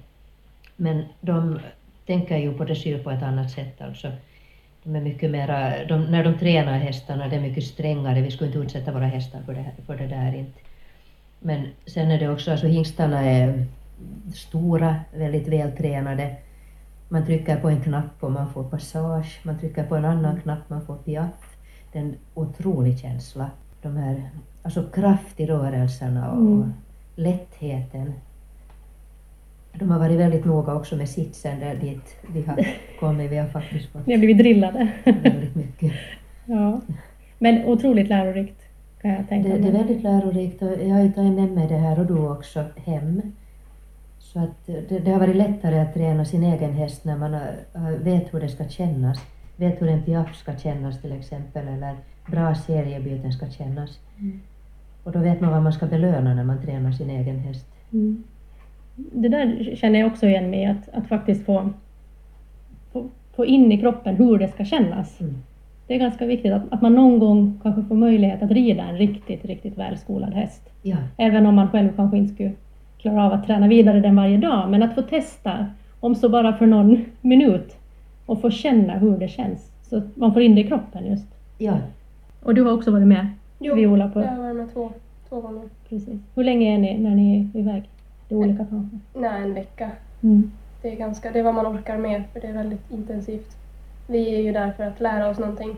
Men 0.75 1.03
de 1.21 1.59
tänker 2.05 2.37
ju 2.37 2.53
på 2.53 2.63
dressyr 2.63 3.03
på 3.03 3.11
ett 3.11 3.23
annat 3.23 3.51
sätt 3.51 3.81
alltså. 3.81 4.11
De 4.83 4.95
är 4.95 5.01
mycket 5.01 5.31
mera, 5.31 5.85
de, 5.85 6.05
när 6.05 6.23
de 6.23 6.37
tränar 6.37 6.77
hästarna, 6.77 7.27
det 7.27 7.35
är 7.35 7.41
mycket 7.41 7.63
strängare, 7.63 8.21
vi 8.21 8.31
skulle 8.31 8.47
inte 8.47 8.59
utsätta 8.59 8.91
våra 8.91 9.05
hästar 9.07 9.41
för 9.41 9.53
det, 9.53 9.71
för 9.85 9.97
det 9.97 10.07
där 10.07 10.35
inte. 10.35 10.59
Men 11.45 11.67
sen 11.85 12.11
är 12.11 12.19
det 12.19 12.29
också, 12.29 12.51
alltså 12.51 12.67
hingstarna 12.67 13.21
är 13.21 13.65
stora, 14.33 14.95
väldigt 15.13 15.47
vältränade. 15.47 16.35
Man 17.09 17.25
trycker 17.25 17.57
på 17.57 17.69
en 17.69 17.81
knapp 17.81 18.23
och 18.23 18.31
man 18.31 18.53
får 18.53 18.63
passage, 18.63 19.39
man 19.43 19.59
trycker 19.59 19.83
på 19.83 19.95
en 19.95 20.05
annan 20.05 20.41
knapp, 20.41 20.69
man 20.69 20.85
får 20.85 20.95
piaff. 20.95 21.57
Det 21.91 21.99
är 21.99 22.03
en 22.03 22.15
otrolig 22.33 22.99
känsla. 22.99 23.51
De 23.81 23.97
här 23.97 24.29
alltså 24.63 24.83
kraft 24.83 25.39
i 25.39 25.45
rörelserna 25.45 26.31
och 26.31 26.41
mm. 26.41 26.73
lättheten. 27.15 28.13
De 29.73 29.91
har 29.91 29.99
varit 29.99 30.19
väldigt 30.19 30.45
noga 30.45 30.75
också 30.75 30.95
med 30.95 31.09
sitsen 31.09 31.59
där 31.59 31.75
dit 31.75 32.15
vi 32.33 32.41
har 32.43 32.67
kommit. 32.99 33.31
Vi 33.31 33.37
har 33.37 33.47
faktiskt 33.47 33.91
fått... 33.91 34.07
Ni 34.07 34.13
har 34.13 34.19
blivit 34.19 34.37
drillade. 34.37 34.91
väldigt 35.03 35.55
mycket. 35.55 35.91
Ja. 36.45 36.81
Men 37.39 37.65
otroligt 37.65 38.07
lärorikt 38.07 38.62
kan 39.03 39.11
jag 39.11 39.29
tänka 39.29 39.49
det, 39.49 39.57
det 39.57 39.67
är 39.67 39.71
väldigt 39.71 40.03
lärorikt 40.03 40.61
och 40.61 40.71
jag 40.71 40.95
har 40.95 41.03
ju 41.03 41.11
tagit 41.11 41.33
med 41.33 41.51
mig 41.51 41.67
det 41.67 41.77
här 41.77 41.99
och 41.99 42.05
du 42.05 42.29
också 42.29 42.65
hem. 42.85 43.21
Så 44.19 44.39
att 44.39 44.65
det, 44.65 44.99
det, 44.99 45.11
har 45.11 45.19
varit 45.19 45.35
lättare 45.35 45.79
att 45.79 45.93
träna 45.93 46.25
sin 46.25 46.43
egen 46.43 46.73
häst 46.73 47.05
när 47.05 47.17
man 47.17 47.37
vet 48.03 48.33
hur 48.33 48.39
det 48.39 48.49
ska 48.49 48.67
kännas. 48.67 49.19
Vet 49.55 49.81
hur 49.81 49.87
en 49.87 50.03
piaff 50.03 50.35
ska 50.35 50.57
kännas 50.57 51.01
till 51.01 51.11
exempel 51.11 51.67
eller 51.67 51.95
bra 52.31 52.55
seriebyten 52.55 53.33
ska 53.33 53.49
kännas. 53.49 53.99
Mm. 54.19 54.41
Och 55.03 55.11
då 55.11 55.19
vet 55.19 55.41
man 55.41 55.51
vad 55.51 55.63
man 55.63 55.73
ska 55.73 55.85
belöna 55.85 56.33
när 56.33 56.43
man 56.43 56.61
tränar 56.61 56.91
sin 56.91 57.09
egen 57.09 57.39
häst. 57.39 57.67
Mm. 57.93 58.23
Det 58.95 59.29
där 59.29 59.75
känner 59.75 59.99
jag 59.99 60.11
också 60.11 60.25
igen 60.25 60.49
med 60.49 60.71
att, 60.71 60.89
att 60.97 61.07
faktiskt 61.07 61.45
få, 61.45 61.69
få, 62.91 63.09
få 63.35 63.45
in 63.45 63.71
i 63.71 63.77
kroppen 63.77 64.15
hur 64.15 64.37
det 64.37 64.47
ska 64.47 64.65
kännas. 64.65 65.21
Mm 65.21 65.41
det 65.93 65.97
är 65.97 65.99
ganska 65.99 66.25
viktigt 66.25 66.53
att, 66.53 66.61
att 66.73 66.81
man 66.81 66.95
någon 66.95 67.19
gång 67.19 67.59
kanske 67.63 67.83
får 67.83 67.95
möjlighet 67.95 68.43
att 68.43 68.51
rida 68.51 68.83
en 68.83 68.97
riktigt, 68.97 69.45
riktigt 69.45 69.77
välskolad 69.77 70.33
häst. 70.33 70.69
Ja. 70.81 70.97
Även 71.17 71.45
om 71.45 71.55
man 71.55 71.69
själv 71.69 71.89
kanske 71.95 72.17
inte 72.17 72.33
skulle 72.33 72.51
klara 72.97 73.25
av 73.25 73.33
att 73.33 73.45
träna 73.45 73.67
vidare 73.67 73.99
den 73.99 74.15
varje 74.15 74.37
dag, 74.37 74.69
men 74.69 74.83
att 74.83 74.95
få 74.95 75.01
testa, 75.01 75.65
om 75.99 76.15
så 76.15 76.29
bara 76.29 76.53
för 76.53 76.65
någon 76.65 77.05
minut, 77.21 77.77
och 78.25 78.41
få 78.41 78.49
känna 78.49 78.93
hur 78.93 79.17
det 79.17 79.27
känns. 79.27 79.71
Så 79.81 79.97
att 79.97 80.17
man 80.17 80.33
får 80.33 80.41
in 80.41 80.55
det 80.55 80.61
i 80.61 80.67
kroppen 80.67 81.05
just. 81.05 81.27
Ja. 81.57 81.77
Och 82.43 82.55
du 82.55 82.63
har 82.63 82.71
också 82.71 82.91
varit 82.91 83.07
med, 83.07 83.27
jo, 83.59 83.75
Viola? 83.75 84.09
På... 84.09 84.21
jag 84.21 84.27
har 84.27 84.41
varit 84.41 84.55
med 84.55 84.73
två, 84.73 84.91
två 85.29 85.41
gånger. 85.41 85.63
Precis. 85.89 86.19
Hur 86.35 86.43
länge 86.43 86.73
är 86.73 86.77
ni 86.77 86.97
när 86.97 87.15
ni 87.15 87.49
är 87.53 87.59
iväg? 87.59 87.83
Det 88.27 88.35
är 88.35 88.39
olika 88.39 88.65
kanske? 88.65 88.99
Nej, 89.15 89.43
en 89.43 89.53
vecka. 89.53 89.91
Mm. 90.23 90.51
Det 90.81 90.91
är 90.91 90.95
ganska, 90.95 91.31
det 91.31 91.39
är 91.39 91.43
vad 91.43 91.55
man 91.55 91.67
orkar 91.67 91.97
med, 91.97 92.23
för 92.33 92.39
det 92.41 92.47
är 92.47 92.53
väldigt 92.53 92.91
intensivt 92.91 93.57
vi 94.07 94.35
är 94.35 94.41
ju 94.41 94.51
där 94.51 94.71
för 94.71 94.83
att 94.83 94.99
lära 94.99 95.29
oss 95.29 95.39
någonting. 95.39 95.77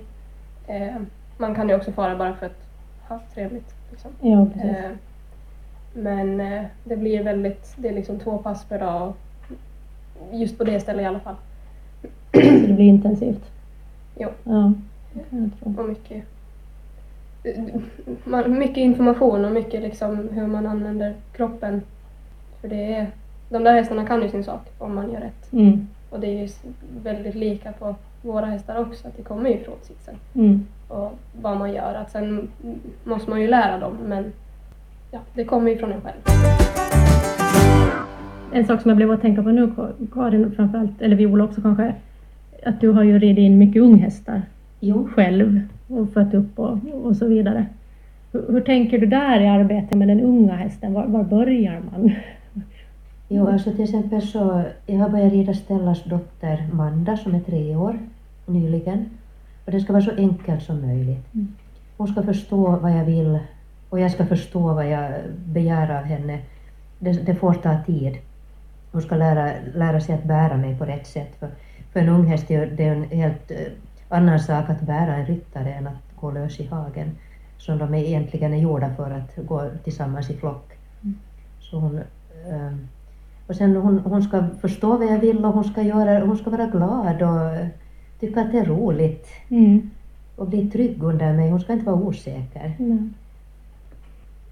Eh, 0.67 0.95
man 1.37 1.55
kan 1.55 1.69
ju 1.69 1.75
också 1.75 1.91
fara 1.91 2.15
bara 2.15 2.35
för 2.35 2.45
att 2.45 2.67
ha 3.07 3.19
trevligt. 3.33 3.75
Liksom. 3.91 4.11
Ja, 4.21 4.45
precis. 4.53 4.75
Eh, 4.75 4.91
men 5.93 6.39
eh, 6.39 6.63
det 6.83 6.97
blir 6.97 7.23
väldigt, 7.23 7.73
det 7.77 7.89
är 7.89 7.93
liksom 7.93 8.19
två 8.19 8.37
pass 8.37 8.65
per 8.65 8.79
dag. 8.79 9.13
Just 10.31 10.57
på 10.57 10.63
det 10.63 10.79
stället 10.79 11.03
i 11.03 11.05
alla 11.05 11.19
fall. 11.19 11.35
Så 12.33 12.39
det 12.41 12.73
blir 12.73 12.85
intensivt? 12.85 13.51
Jo. 14.15 14.29
Ja, 14.43 14.73
och 15.63 15.85
mycket, 15.85 16.23
mycket 18.47 18.77
information 18.77 19.45
och 19.45 19.51
mycket 19.51 19.81
liksom 19.81 20.29
hur 20.29 20.47
man 20.47 20.65
använder 20.65 21.13
kroppen. 21.31 21.81
För 22.61 22.67
det 22.67 22.93
är, 22.95 23.07
de 23.49 23.63
där 23.63 23.73
hästarna 23.73 24.05
kan 24.05 24.21
ju 24.21 24.29
sin 24.29 24.43
sak 24.43 24.61
om 24.77 24.95
man 24.95 25.11
gör 25.11 25.19
rätt. 25.19 25.53
Mm. 25.53 25.87
Och 26.09 26.19
det 26.19 26.27
är 26.27 26.41
ju 26.41 26.49
väldigt 27.03 27.35
lika 27.35 27.71
på 27.71 27.95
våra 28.25 28.45
hästar 28.45 28.79
också, 28.79 29.07
att 29.07 29.17
det 29.17 29.23
kommer 29.23 29.49
ju 29.49 29.63
från 29.63 29.75
sitsen. 29.81 30.15
Mm. 30.33 30.65
Och 30.87 31.19
vad 31.41 31.57
man 31.57 31.73
gör. 31.73 31.93
Att 31.93 32.11
sen 32.11 32.47
måste 33.03 33.29
man 33.29 33.41
ju 33.41 33.47
lära 33.47 33.79
dem, 33.79 33.97
men 34.07 34.31
ja, 35.11 35.19
det 35.33 35.45
kommer 35.45 35.71
ju 35.71 35.77
från 35.77 35.91
en 35.91 36.01
själv. 36.01 36.17
En 38.51 38.65
sak 38.65 38.81
som 38.81 38.89
jag 38.89 38.97
blev 38.97 39.11
att 39.11 39.21
tänka 39.21 39.43
på 39.43 39.49
nu, 39.49 39.71
Karin 40.13 40.51
framförallt, 40.51 41.01
eller 41.01 41.15
Viola 41.15 41.43
också 41.43 41.61
kanske, 41.61 41.95
att 42.65 42.81
du 42.81 42.89
har 42.89 43.03
ju 43.03 43.19
ridit 43.19 43.37
in 43.37 43.57
mycket 43.57 43.81
unghästar 43.81 44.41
jo. 44.79 45.09
själv 45.15 45.61
och 45.87 46.09
fött 46.13 46.33
upp 46.33 46.59
och, 46.59 46.77
och 47.03 47.15
så 47.15 47.27
vidare. 47.27 47.65
Hur, 48.31 48.45
hur, 48.51 48.61
tänker 48.61 48.99
du 48.99 49.05
där 49.05 49.41
i 49.41 49.47
arbetet 49.47 49.97
med 49.97 50.07
den 50.07 50.21
unga 50.21 50.55
hästen? 50.55 50.93
Var, 50.93 51.05
var 51.05 51.23
börjar 51.23 51.81
man? 51.91 52.11
Jo, 53.29 53.47
alltså 53.47 53.71
till 53.71 53.83
exempel 53.83 54.21
så, 54.21 54.61
jag 54.85 54.97
har 54.97 55.09
börjat 55.09 55.33
rida 55.33 55.53
Stellas 55.53 56.03
dotter 56.03 56.67
Manda 56.73 57.17
som 57.17 57.35
är 57.35 57.39
tre 57.39 57.75
år 57.75 57.99
nyligen. 58.45 59.09
Och 59.65 59.71
det 59.71 59.79
ska 59.81 59.93
vara 59.93 60.03
så 60.03 60.15
enkelt 60.15 60.63
som 60.63 60.81
möjligt. 60.81 61.33
Mm. 61.33 61.55
Hon 61.97 62.07
ska 62.07 62.23
förstå 62.23 62.79
vad 62.81 62.91
jag 62.91 63.05
vill 63.05 63.39
och 63.89 63.99
jag 63.99 64.11
ska 64.11 64.25
förstå 64.25 64.73
vad 64.73 64.89
jag 64.89 65.11
begär 65.45 65.97
av 65.97 66.03
henne. 66.03 66.39
Det, 66.99 67.11
det 67.11 67.35
får 67.35 67.53
ta 67.53 67.83
tid. 67.85 68.17
Hon 68.91 69.01
ska 69.01 69.15
lära, 69.15 69.51
lära 69.75 70.01
sig 70.01 70.15
att 70.15 70.23
bära 70.23 70.57
mig 70.57 70.77
på 70.77 70.85
rätt 70.85 71.07
sätt. 71.07 71.35
För, 71.39 71.49
för 71.93 71.99
en 71.99 72.09
ung 72.09 72.25
häst 72.25 72.51
är 72.51 72.65
det 72.65 72.83
en 72.83 73.03
helt 73.03 73.51
uh, 73.51 73.57
annan 74.09 74.39
sak 74.39 74.69
att 74.69 74.81
bära 74.81 75.15
en 75.15 75.25
ryttare 75.25 75.73
än 75.73 75.87
att 75.87 76.21
gå 76.21 76.31
lös 76.31 76.59
i 76.59 76.67
hagen. 76.67 77.11
Som 77.57 77.77
de 77.77 77.95
egentligen 77.95 78.53
är 78.53 78.57
gjorda 78.57 78.95
för 78.95 79.11
att 79.11 79.47
gå 79.47 79.69
tillsammans 79.83 80.29
i 80.29 80.37
flock. 80.37 80.73
Mm. 81.03 81.15
Så 81.59 81.79
hon, 81.79 81.99
um, 82.51 82.87
och 83.47 83.55
sen 83.55 83.75
hon, 83.75 83.99
hon 83.99 84.23
ska 84.23 84.47
förstå 84.61 84.97
vad 84.97 85.07
jag 85.07 85.19
vill 85.19 85.45
och 85.45 85.53
hon 85.53 85.63
ska, 85.63 85.81
göra, 85.81 86.25
hon 86.25 86.37
ska 86.37 86.49
vara 86.49 86.65
glad 86.65 87.21
och 87.21 87.67
tycka 88.19 88.41
att 88.41 88.51
det 88.51 88.59
är 88.59 88.65
roligt. 88.65 89.27
Mm. 89.49 89.89
Och 90.35 90.47
bli 90.47 90.69
trygg 90.69 91.03
under 91.03 91.33
mig, 91.33 91.49
hon 91.49 91.59
ska 91.59 91.73
inte 91.73 91.85
vara 91.85 91.95
osäker. 91.95 92.71
Mm. 92.79 93.13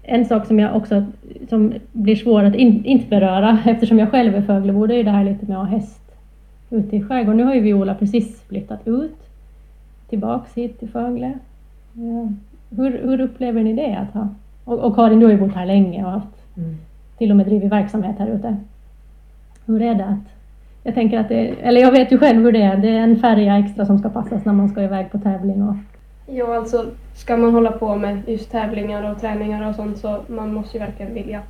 En 0.02 0.26
sak 0.26 0.46
som 0.46 0.58
jag 0.58 0.76
också 0.76 1.04
som 1.48 1.74
blir 1.92 2.16
svår 2.16 2.44
att 2.44 2.54
in, 2.54 2.84
inte 2.84 3.08
beröra 3.08 3.58
eftersom 3.66 3.98
jag 3.98 4.10
själv 4.10 4.34
är 4.34 4.42
Föglebo, 4.42 4.86
det 4.86 4.94
är 4.94 5.04
det 5.04 5.10
här 5.10 5.24
lite 5.24 5.46
med 5.46 5.58
att 5.58 5.68
ha 5.68 5.76
häst 5.76 6.00
ute 6.70 6.96
i 6.96 7.02
skärgården. 7.02 7.36
Nu 7.36 7.44
har 7.44 7.54
ju 7.54 7.60
Viola 7.60 7.94
precis 7.94 8.42
flyttat 8.42 8.88
ut 8.88 9.24
tillbaks 10.08 10.54
hit 10.54 10.78
till 10.78 10.88
Fögle. 10.88 11.32
Ja. 11.92 12.32
Hur, 12.76 13.02
hur 13.02 13.20
upplever 13.20 13.62
ni 13.62 13.72
det? 13.72 13.98
Att 13.98 14.14
ha, 14.14 14.28
och, 14.64 14.78
och 14.78 14.94
Karin, 14.94 15.20
du 15.20 15.26
har 15.26 15.32
ju 15.32 15.38
bott 15.38 15.54
här 15.54 15.66
länge 15.66 16.04
och 16.04 16.10
haft 16.10 16.56
mm. 16.56 16.76
till 17.18 17.30
och 17.30 17.36
med 17.36 17.46
drivit 17.46 17.72
verksamhet 17.72 18.16
här 18.18 18.28
ute. 18.28 18.56
Hur 19.66 19.82
är 19.82 19.94
det 19.94 20.04
att 20.04 20.33
jag 20.84 20.94
tänker 20.94 21.18
att 21.18 21.28
det, 21.28 21.48
eller 21.62 21.80
jag 21.80 21.92
vet 21.92 22.12
ju 22.12 22.18
själv 22.18 22.42
hur 22.42 22.52
det 22.52 22.62
är, 22.62 22.76
det 22.76 22.88
är 22.88 23.00
en 23.00 23.20
färja 23.20 23.58
extra 23.58 23.86
som 23.86 23.98
ska 23.98 24.08
passas 24.08 24.44
när 24.44 24.52
man 24.52 24.68
ska 24.68 24.82
iväg 24.82 25.10
på 25.10 25.18
tävling. 25.18 25.62
Och... 25.62 25.76
Ja, 26.26 26.56
alltså 26.56 26.86
ska 27.14 27.36
man 27.36 27.54
hålla 27.54 27.72
på 27.72 27.96
med 27.96 28.22
just 28.26 28.50
tävlingar 28.50 29.10
och 29.10 29.20
träningar 29.20 29.68
och 29.68 29.74
sånt 29.74 29.98
så 29.98 30.20
man 30.26 30.54
måste 30.54 30.78
ju 30.78 30.84
verkligen 30.84 31.14
vilja. 31.14 31.42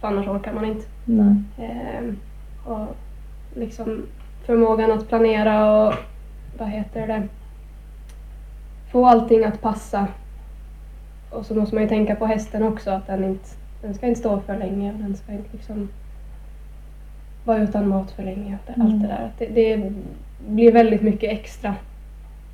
För 0.00 0.08
annars 0.08 0.26
orkar 0.26 0.52
man 0.52 0.64
inte. 0.64 0.86
Nej. 1.04 1.34
Ehm, 1.58 2.16
och 2.64 2.96
liksom 3.56 4.02
förmågan 4.46 4.92
att 4.92 5.08
planera 5.08 5.86
och 5.86 5.94
vad 6.58 6.68
heter 6.68 7.06
det, 7.06 7.22
få 8.92 9.06
allting 9.06 9.44
att 9.44 9.60
passa. 9.60 10.06
Och 11.30 11.46
så 11.46 11.54
måste 11.54 11.74
man 11.74 11.82
ju 11.82 11.88
tänka 11.88 12.16
på 12.16 12.26
hästen 12.26 12.62
också, 12.62 12.90
att 12.90 13.06
den, 13.06 13.24
inte, 13.24 13.48
den 13.82 13.94
ska 13.94 14.06
inte 14.06 14.20
stå 14.20 14.40
för 14.40 14.58
länge 14.58 14.92
och 14.92 14.98
den 14.98 15.16
ska 15.16 15.32
inte 15.32 15.48
liksom 15.52 15.88
vara 17.44 17.62
utan 17.62 17.88
mat 17.88 18.10
för 18.10 18.22
länge. 18.22 18.58
Mm. 18.66 18.86
Allt 18.86 19.02
det 19.02 19.08
där. 19.08 19.30
Det, 19.38 19.46
det, 19.46 19.92
blir 20.48 20.72
väldigt 20.72 21.02
mycket 21.02 21.32
extra. 21.32 21.74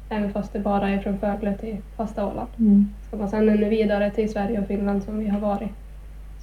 Även 0.08 0.32
fast 0.32 0.52
det 0.52 0.58
bara 0.58 0.88
är 0.88 0.98
från 0.98 1.18
Fögle 1.18 1.54
till 1.54 1.76
fasta 1.96 2.26
Åland. 2.26 2.48
Mm. 2.58 2.88
Ska 3.06 3.16
man 3.16 3.28
sen 3.28 3.48
ännu 3.48 3.68
vidare 3.68 4.10
till 4.10 4.32
Sverige 4.32 4.60
och 4.60 4.66
Finland 4.66 5.02
som 5.02 5.18
vi 5.18 5.28
har 5.28 5.40
varit 5.40 5.70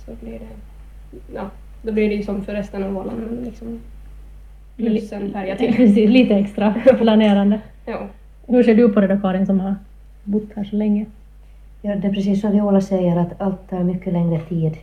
så 0.05 0.11
blir 0.25 0.39
det, 0.39 0.47
ja, 1.35 1.49
då 1.81 1.91
blir 1.91 2.09
det 2.09 2.15
ju 2.15 2.23
som 2.23 2.43
för 2.43 2.53
resten 2.53 2.83
av 2.83 2.97
Åland. 2.97 3.19
Men 3.19 3.45
liksom 3.45 3.79
plus 4.75 5.11
en 5.11 5.31
färja 5.31 5.55
till. 5.55 5.73
Precis, 5.75 6.09
lite 6.09 6.35
extra 6.35 6.73
planerande. 6.97 7.59
ja. 7.85 8.07
Hur 8.47 8.63
ser 8.63 8.75
du 8.75 8.89
på 8.89 9.01
det 9.01 9.07
då 9.07 9.19
Karin 9.19 9.45
som 9.45 9.59
har 9.59 9.75
bott 10.23 10.49
här 10.55 10.63
så 10.63 10.75
länge? 10.75 11.05
Ja, 11.81 11.95
det 11.95 12.07
är 12.07 12.13
precis 12.13 12.41
som 12.41 12.51
Viola 12.51 12.81
säger 12.81 13.17
att 13.17 13.41
allt 13.41 13.69
tar 13.69 13.83
mycket 13.83 14.13
längre 14.13 14.39
tid 14.39 14.77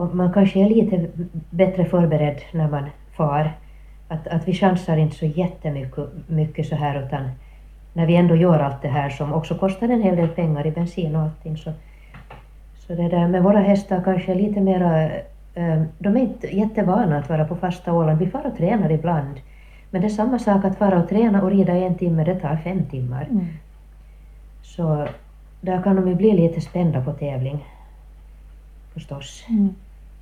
och 0.00 0.14
man 0.14 0.32
kanske 0.32 0.60
är 0.60 0.68
lite 0.68 1.06
bättre 1.50 1.84
förberedd 1.84 2.40
när 2.52 2.68
man 2.68 2.84
far. 3.12 3.52
Att, 4.08 4.26
att 4.26 4.48
vi 4.48 4.54
chansar 4.54 4.96
inte 4.96 5.16
så 5.16 5.26
jättemycket 5.26 6.04
mycket 6.26 6.66
så 6.66 6.74
här 6.74 7.06
utan 7.06 7.30
när 7.92 8.06
vi 8.06 8.16
ändå 8.16 8.36
gör 8.36 8.58
allt 8.58 8.82
det 8.82 8.88
här 8.88 9.10
som 9.10 9.32
också 9.32 9.54
kostar 9.54 9.88
en 9.88 10.02
hel 10.02 10.16
del 10.16 10.28
pengar 10.28 10.66
i 10.66 10.70
bensin 10.70 11.16
och 11.16 11.22
allting 11.22 11.56
så, 11.56 11.72
så 12.74 12.94
det 12.94 13.08
där 13.08 13.28
med 13.28 13.42
våra 13.42 13.58
hästar 13.58 14.02
kanske 14.04 14.32
är 14.32 14.36
lite 14.36 14.60
mera, 14.60 15.04
äh, 15.54 15.82
de 15.98 16.16
är 16.16 16.20
inte 16.20 16.56
jättevana 16.56 17.18
att 17.18 17.28
vara 17.28 17.44
på 17.44 17.56
fasta 17.56 17.92
Åland. 17.92 18.18
Vi 18.18 18.26
far 18.26 18.46
och 18.46 18.56
tränar 18.56 18.92
ibland 18.92 19.40
men 19.90 20.00
det 20.00 20.06
är 20.06 20.08
samma 20.08 20.38
sak 20.38 20.64
att 20.64 20.78
fara 20.78 21.02
och 21.02 21.08
träna 21.08 21.42
och 21.42 21.50
rida 21.50 21.72
en 21.72 21.94
timme, 21.94 22.24
det 22.24 22.34
tar 22.34 22.56
fem 22.56 22.84
timmar. 22.90 23.26
Mm. 23.30 23.46
Så 24.62 25.06
där 25.60 25.82
kan 25.82 25.96
de 25.96 26.08
ju 26.08 26.14
bli 26.14 26.32
lite 26.32 26.60
spända 26.60 27.04
på 27.04 27.12
tävling 27.12 27.64
förstås. 28.94 29.44
Mm. 29.48 29.74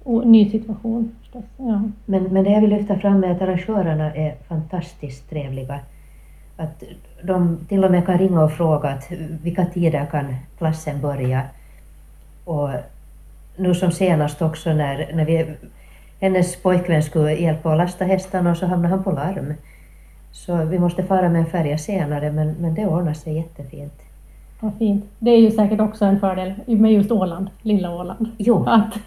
Och 0.09 0.27
ny 0.27 0.51
situation 0.51 1.17
förstås. 1.21 1.45
Ja. 1.57 1.83
Men, 2.05 2.25
men 2.25 2.45
det 2.45 2.51
jag 2.51 2.61
vill 2.61 2.71
lyfta 2.71 2.99
fram 2.99 3.25
är 3.25 3.31
att 3.31 3.43
arrangörerna 3.43 4.15
är 4.15 4.35
fantastiskt 4.49 5.31
trevliga. 5.31 5.81
Att 6.57 6.83
de 7.23 7.59
till 7.69 7.85
och 7.85 7.91
med 7.91 8.07
kan 8.07 8.19
ringa 8.19 8.45
och 8.45 8.53
fråga 8.53 8.89
att 8.89 9.13
vilka 9.43 9.67
tider 9.67 10.07
kan 10.07 10.37
klassen 10.59 11.01
börja. 11.01 11.43
Och 12.45 12.71
nu 13.57 13.75
som 13.75 13.93
senast 13.93 14.43
också 14.43 14.73
när, 14.73 15.11
när 15.15 15.25
vi, 15.25 15.47
hennes 16.21 16.63
pojkvän 16.63 17.03
skulle 17.03 17.33
hjälpa 17.33 17.73
att 17.73 17.79
lasta 17.79 18.05
hästarna 18.05 18.51
och 18.51 18.57
så 18.57 18.67
hamnade 18.67 18.95
han 18.95 19.05
på 19.05 19.13
larm. 19.13 19.55
Så 20.33 20.65
vi 20.65 20.79
måste 20.79 21.03
fara 21.03 21.29
med 21.29 21.41
en 21.41 21.47
färja 21.47 21.79
senare 21.79 22.33
men, 22.33 22.53
men 22.53 22.75
det 22.75 22.87
ordnar 22.87 23.15
sig 23.15 23.37
jättefint. 23.37 24.08
Vad 24.61 24.75
fint. 24.79 25.05
Det 25.19 25.31
är 25.31 25.39
ju 25.39 25.51
säkert 25.51 25.81
också 25.81 26.05
en 26.05 26.21
fördel 26.21 26.53
med 26.67 26.93
just 26.93 27.11
Åland, 27.11 27.51
lilla 27.63 27.95
Åland. 27.95 28.29
Jo. 28.39 28.65
Att, 28.67 28.99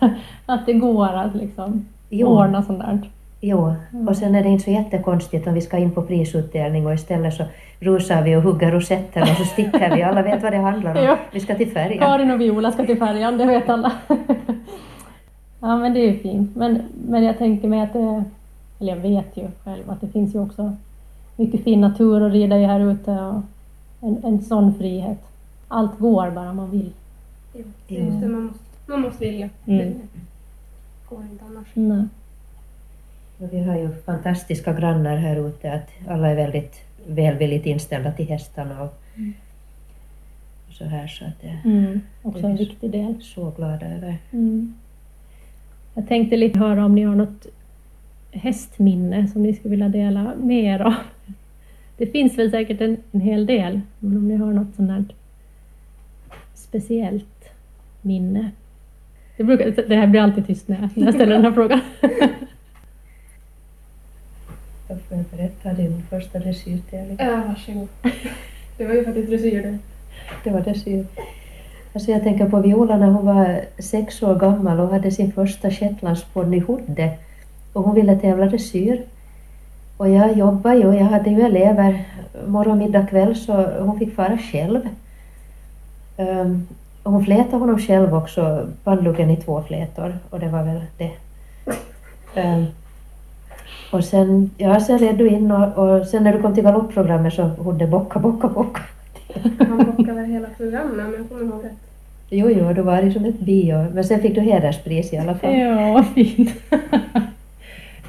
att 0.46 0.66
det 0.66 0.74
går 0.74 1.08
att 1.08 1.36
liksom 1.36 1.86
jo. 2.10 2.28
ordna 2.28 2.64
sånt 2.64 2.80
där. 2.80 3.10
Jo, 3.44 3.74
och 4.08 4.18
sen 4.18 4.36
är 4.36 4.44
det 4.44 4.50
inte 4.50 4.64
så 4.64 4.72
jättekonstigt 4.72 5.48
om 5.48 5.54
vi 5.54 5.62
ska 5.62 5.78
in 5.78 5.92
på 5.92 6.02
prisutdelning 6.02 6.88
och 6.88 6.94
istället 6.94 7.34
så 7.34 7.44
rusar 7.80 8.22
vi 8.22 8.36
och 8.36 8.42
hugger 8.42 8.72
rosetten 8.72 9.22
och 9.22 9.38
så 9.38 9.44
sticker 9.44 9.96
vi. 9.96 10.04
Alla 10.04 10.22
vet 10.22 10.44
vad 10.44 10.54
det 10.54 10.58
handlar 10.58 11.12
om. 11.12 11.18
Vi 11.32 11.40
ska 11.40 11.56
till 11.56 11.72
färjan. 11.72 12.00
Karin 12.00 12.32
och 12.32 12.42
Viola 12.42 12.72
ska 12.72 12.86
till 12.86 13.00
färjan, 13.00 13.38
det 13.38 13.46
vet 13.46 13.70
alla. 13.70 13.92
ja 15.60 15.78
men 15.78 15.94
det 15.94 16.00
är 16.00 16.12
ju 16.12 16.20
fint. 16.20 16.56
Men, 16.56 16.82
men 17.08 17.24
jag 17.24 17.38
tänker 17.38 17.68
mig 17.68 17.82
att 17.82 17.94
det, 17.94 18.24
eller 18.80 18.96
jag 18.96 19.02
vet 19.02 19.38
ju 19.38 19.48
själv 19.64 19.90
att 19.90 20.02
det 20.02 20.08
finns 20.08 20.36
ju 20.36 20.40
också 20.40 20.76
mycket 21.36 21.64
fin 21.64 21.82
natur 21.82 22.26
att 22.26 22.34
rida 22.34 22.58
i 22.58 22.66
här 22.66 22.92
ute 22.92 23.12
och 23.12 23.42
en, 24.02 24.18
en 24.24 24.42
sån 24.42 24.74
frihet 24.74 25.31
allt 25.72 26.00
går 26.00 26.32
bara 26.32 26.54
man 26.54 26.72
vill. 26.72 26.92
Jo, 27.54 27.64
det 27.88 27.98
är 27.98 28.06
just 28.06 28.22
det, 28.22 28.28
man 28.28 28.44
måste, 28.44 28.64
man 28.86 29.02
måste 29.02 29.26
vilja. 29.26 29.50
Mm. 29.66 29.78
Det 29.78 29.96
går 31.10 31.24
inte 31.32 31.46
annars. 31.46 31.68
Nej. 31.74 32.06
Vi 33.38 33.60
har 33.60 33.78
ju 33.78 33.90
fantastiska 34.06 34.74
grannar 34.74 35.18
här 35.18 35.48
ute, 35.48 35.74
att 35.74 35.90
alla 36.08 36.28
är 36.28 36.36
väldigt 36.36 36.76
välvilligt 37.08 37.66
inställda 37.66 38.12
till 38.12 38.28
hästarna 38.28 38.84
och, 38.84 39.00
mm. 39.16 39.34
så 40.72 40.86
här 40.86 41.08
så 41.08 41.26
att 41.26 41.42
det, 41.42 41.70
mm, 41.70 42.02
också 42.22 42.46
en 42.46 42.56
viktig 42.56 42.92
del. 42.92 43.22
Så 43.22 43.52
glada 43.58 43.86
över. 43.86 44.18
Mm. 44.32 44.74
Jag 45.94 46.08
tänkte 46.08 46.38
lite 46.38 46.60
höra 46.60 46.86
om 46.86 46.96
ni 46.96 47.04
har 47.04 47.16
något 47.16 47.46
hästminne 48.32 49.28
som 49.28 49.44
ni 49.44 49.54
skulle 49.54 49.72
vilja 49.72 49.90
dela 49.90 50.34
med 50.36 50.64
er 50.64 50.80
av. 50.80 50.94
Det 51.98 52.08
finns 52.08 52.38
väl 52.38 52.52
säkert 52.52 52.82
en, 52.82 52.98
en 53.12 53.22
hel 53.22 53.46
del, 53.46 53.82
men 54.00 54.18
om 54.18 54.28
ni 54.28 54.36
har 54.36 54.54
något 54.54 54.76
sånt 54.76 54.92
här 54.92 55.06
speciellt 56.72 57.50
minne? 58.02 58.52
Det, 59.38 59.44
brukar, 59.44 59.72
det 59.88 59.96
här 59.96 60.08
blir 60.08 60.22
alltid 60.22 60.48
tyst 60.48 60.68
när 60.68 60.90
jag 60.96 61.14
ställer 61.14 61.34
den 61.34 61.44
här 61.44 61.52
frågan. 61.52 61.80
Jag 64.88 65.00
får 65.02 65.38
berätta 65.38 65.74
din 65.74 66.04
första 66.10 66.40
dressyrtävling. 66.40 67.18
Ja, 67.20 67.42
varsågod. 67.48 67.88
Det 68.78 68.86
var 68.86 68.94
ju 68.94 69.06
faktiskt 69.06 69.30
dressyr 69.30 69.64
det. 69.64 69.78
Det 70.44 70.50
var 70.50 70.62
dressyr. 70.62 71.06
Alltså 71.94 72.12
jag 72.12 72.24
tänker 72.24 72.50
på 72.50 72.60
Viola 72.60 72.98
när 72.98 73.08
hon 73.08 73.26
var 73.26 73.62
sex 73.80 74.24
år 74.24 74.36
gammal 74.36 74.80
och 74.80 74.90
hade 74.90 75.12
sin 75.12 75.32
första 75.32 75.72
shetlandsponny 75.72 76.60
Hudde 76.60 77.18
och 77.74 77.84
hon 77.84 77.96
ville 77.96 78.16
tävla 78.16 78.46
dressyr. 78.46 79.02
Och 79.98 80.10
jag 80.10 80.38
jobbade 80.38 80.76
ju 80.76 80.88
och 80.88 80.96
jag 80.96 81.06
hade 81.06 81.30
ju 81.30 81.42
elever 81.42 82.04
morgon, 82.48 82.78
middag, 82.78 83.08
kväll 83.08 83.36
så 83.36 83.54
hon 83.80 84.00
fick 84.00 84.16
fara 84.16 84.38
själv. 84.38 84.82
Um, 86.22 86.68
hon 87.04 87.26
flätade 87.26 87.58
honom 87.58 87.80
själv 87.80 88.16
också, 88.16 88.68
pannluggen 88.84 89.30
i 89.30 89.38
två 89.38 89.64
flätor 89.68 90.20
och 90.30 90.40
det 90.40 90.50
var 90.50 90.64
väl 90.64 90.82
det. 90.98 91.12
Um, 92.42 92.66
och 93.92 94.04
sen, 94.04 94.52
ja, 94.58 94.80
sen 94.80 95.00
red 95.00 95.18
du 95.18 95.30
in 95.30 95.52
och, 95.52 95.78
och 95.78 96.08
sen 96.08 96.24
när 96.24 96.34
du 96.34 96.42
kom 96.42 96.54
till 96.54 96.64
galoppprogrammet 96.64 97.34
så 97.34 97.44
hon 97.44 97.90
bocka, 97.90 98.20
bocka, 98.20 98.48
bocka. 98.48 98.82
Han 99.60 99.78
bockade 99.78 100.14
väl 100.14 100.26
hela 100.26 100.48
programmet 100.58 101.06
om 101.06 101.14
jag 101.14 101.30
kommer 101.30 101.44
ihåg 101.44 101.64
rätt. 101.64 101.72
Jo, 102.30 102.50
jo, 102.50 102.74
du 102.74 102.82
var 102.82 103.02
det 103.02 103.12
som 103.12 103.26
ett 103.26 103.40
bio, 103.40 103.86
men 103.94 104.04
sen 104.04 104.22
fick 104.22 104.36
du 104.36 104.42
hederspris 104.42 105.14
i 105.14 105.18
alla 105.18 105.36
fall. 105.36 105.54
Ja, 105.54 105.94
vad 105.94 106.08
fint. 106.08 106.50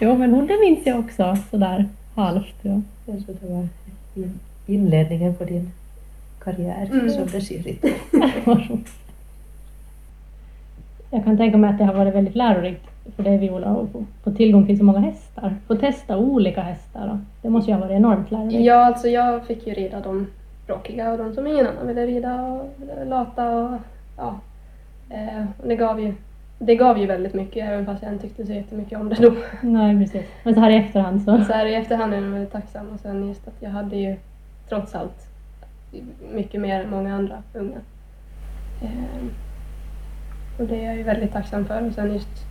jo, 0.00 0.16
men 0.16 0.30
hon 0.30 0.46
det 0.46 0.60
minns 0.60 0.86
jag 0.86 0.98
också 0.98 1.36
sådär 1.50 1.88
halvt. 2.14 2.56
Ja. 2.62 2.80
Så 3.06 3.32
det 3.40 3.52
var 3.54 3.68
inledningen 4.66 5.34
på 5.34 5.44
din 5.44 5.72
karriär 6.44 6.88
mm. 6.92 7.10
som 7.10 7.26
dressyrryttare. 7.26 7.92
jag 11.10 11.24
kan 11.24 11.36
tänka 11.36 11.56
mig 11.56 11.70
att 11.70 11.78
det 11.78 11.84
har 11.84 11.94
varit 11.94 12.14
väldigt 12.14 12.34
lärorikt 12.34 12.90
för 13.16 13.22
dig 13.22 13.38
Viola 13.38 13.66
att 13.66 13.92
få, 13.92 14.04
få 14.24 14.30
tillgång 14.30 14.66
till 14.66 14.78
så 14.78 14.84
många 14.84 15.00
hästar. 15.00 15.56
Få 15.66 15.74
testa 15.74 16.16
olika 16.16 16.62
hästar. 16.62 17.20
Det 17.42 17.50
måste 17.50 17.70
ju 17.70 17.76
ha 17.76 17.80
varit 17.80 17.96
enormt 17.96 18.30
lärorikt. 18.30 18.64
Ja, 18.64 18.84
alltså 18.84 19.08
jag 19.08 19.46
fick 19.46 19.66
ju 19.66 19.74
rida 19.74 20.00
de 20.00 20.26
bråkiga 20.66 21.12
och 21.12 21.18
de 21.18 21.34
som 21.34 21.46
ingen 21.46 21.66
annan 21.66 21.86
ville 21.86 22.06
rida 22.06 22.42
och 22.42 22.70
lata 23.06 23.50
och 23.50 23.78
ja. 24.16 24.40
Eh, 25.10 25.44
och 25.62 25.68
det 25.68 25.76
gav 25.76 26.00
ju 26.00 26.14
det 26.58 26.74
gav 26.76 26.98
ju 26.98 27.06
väldigt 27.06 27.34
mycket 27.34 27.68
även 27.68 27.86
fast 27.86 28.02
jag 28.02 28.12
inte 28.12 28.22
tyckte 28.22 28.46
så 28.46 28.52
jättemycket 28.52 29.00
om 29.00 29.08
det 29.08 29.14
då. 29.14 29.34
Nej, 29.60 29.98
precis. 29.98 30.26
Men 30.42 30.54
så 30.54 30.60
här 30.60 30.70
i 30.70 30.76
efterhand 30.76 31.22
så... 31.22 31.44
Så 31.44 31.52
här 31.52 31.66
i 31.66 31.74
efterhand 31.74 32.14
är 32.14 32.20
jag 32.20 32.30
väldigt 32.30 32.52
tacksam 32.52 32.90
och 32.94 33.00
sen 33.00 33.28
just 33.28 33.48
att 33.48 33.54
jag 33.60 33.70
hade 33.70 33.96
ju 33.96 34.16
trots 34.68 34.94
allt 34.94 35.31
mycket 36.32 36.60
mer 36.60 36.80
än 36.80 36.90
många 36.90 37.14
andra 37.14 37.42
unga. 37.54 37.78
Eh, 38.82 39.24
och 40.58 40.66
det 40.66 40.76
är 40.76 40.84
jag 40.86 40.96
ju 40.96 41.02
väldigt 41.02 41.32
tacksam 41.32 41.64
för 41.64 41.86
och 41.86 41.92
sen 41.92 42.12
just 42.12 42.46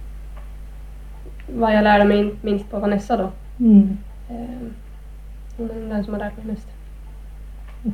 vad 1.55 1.73
jag 1.75 1.83
lärde 1.83 2.05
mig 2.05 2.35
minst 2.41 2.71
på 2.71 2.79
Vanessa 2.79 3.17
då. 3.17 3.29
Mm. 3.59 3.97
Eh, 4.29 4.67
hon 5.57 5.69
är 5.71 5.89
den 5.89 6.03
som 6.03 6.13
har 6.13 6.19
lärt 6.19 6.37
mig 6.37 6.45
mest. 6.45 6.67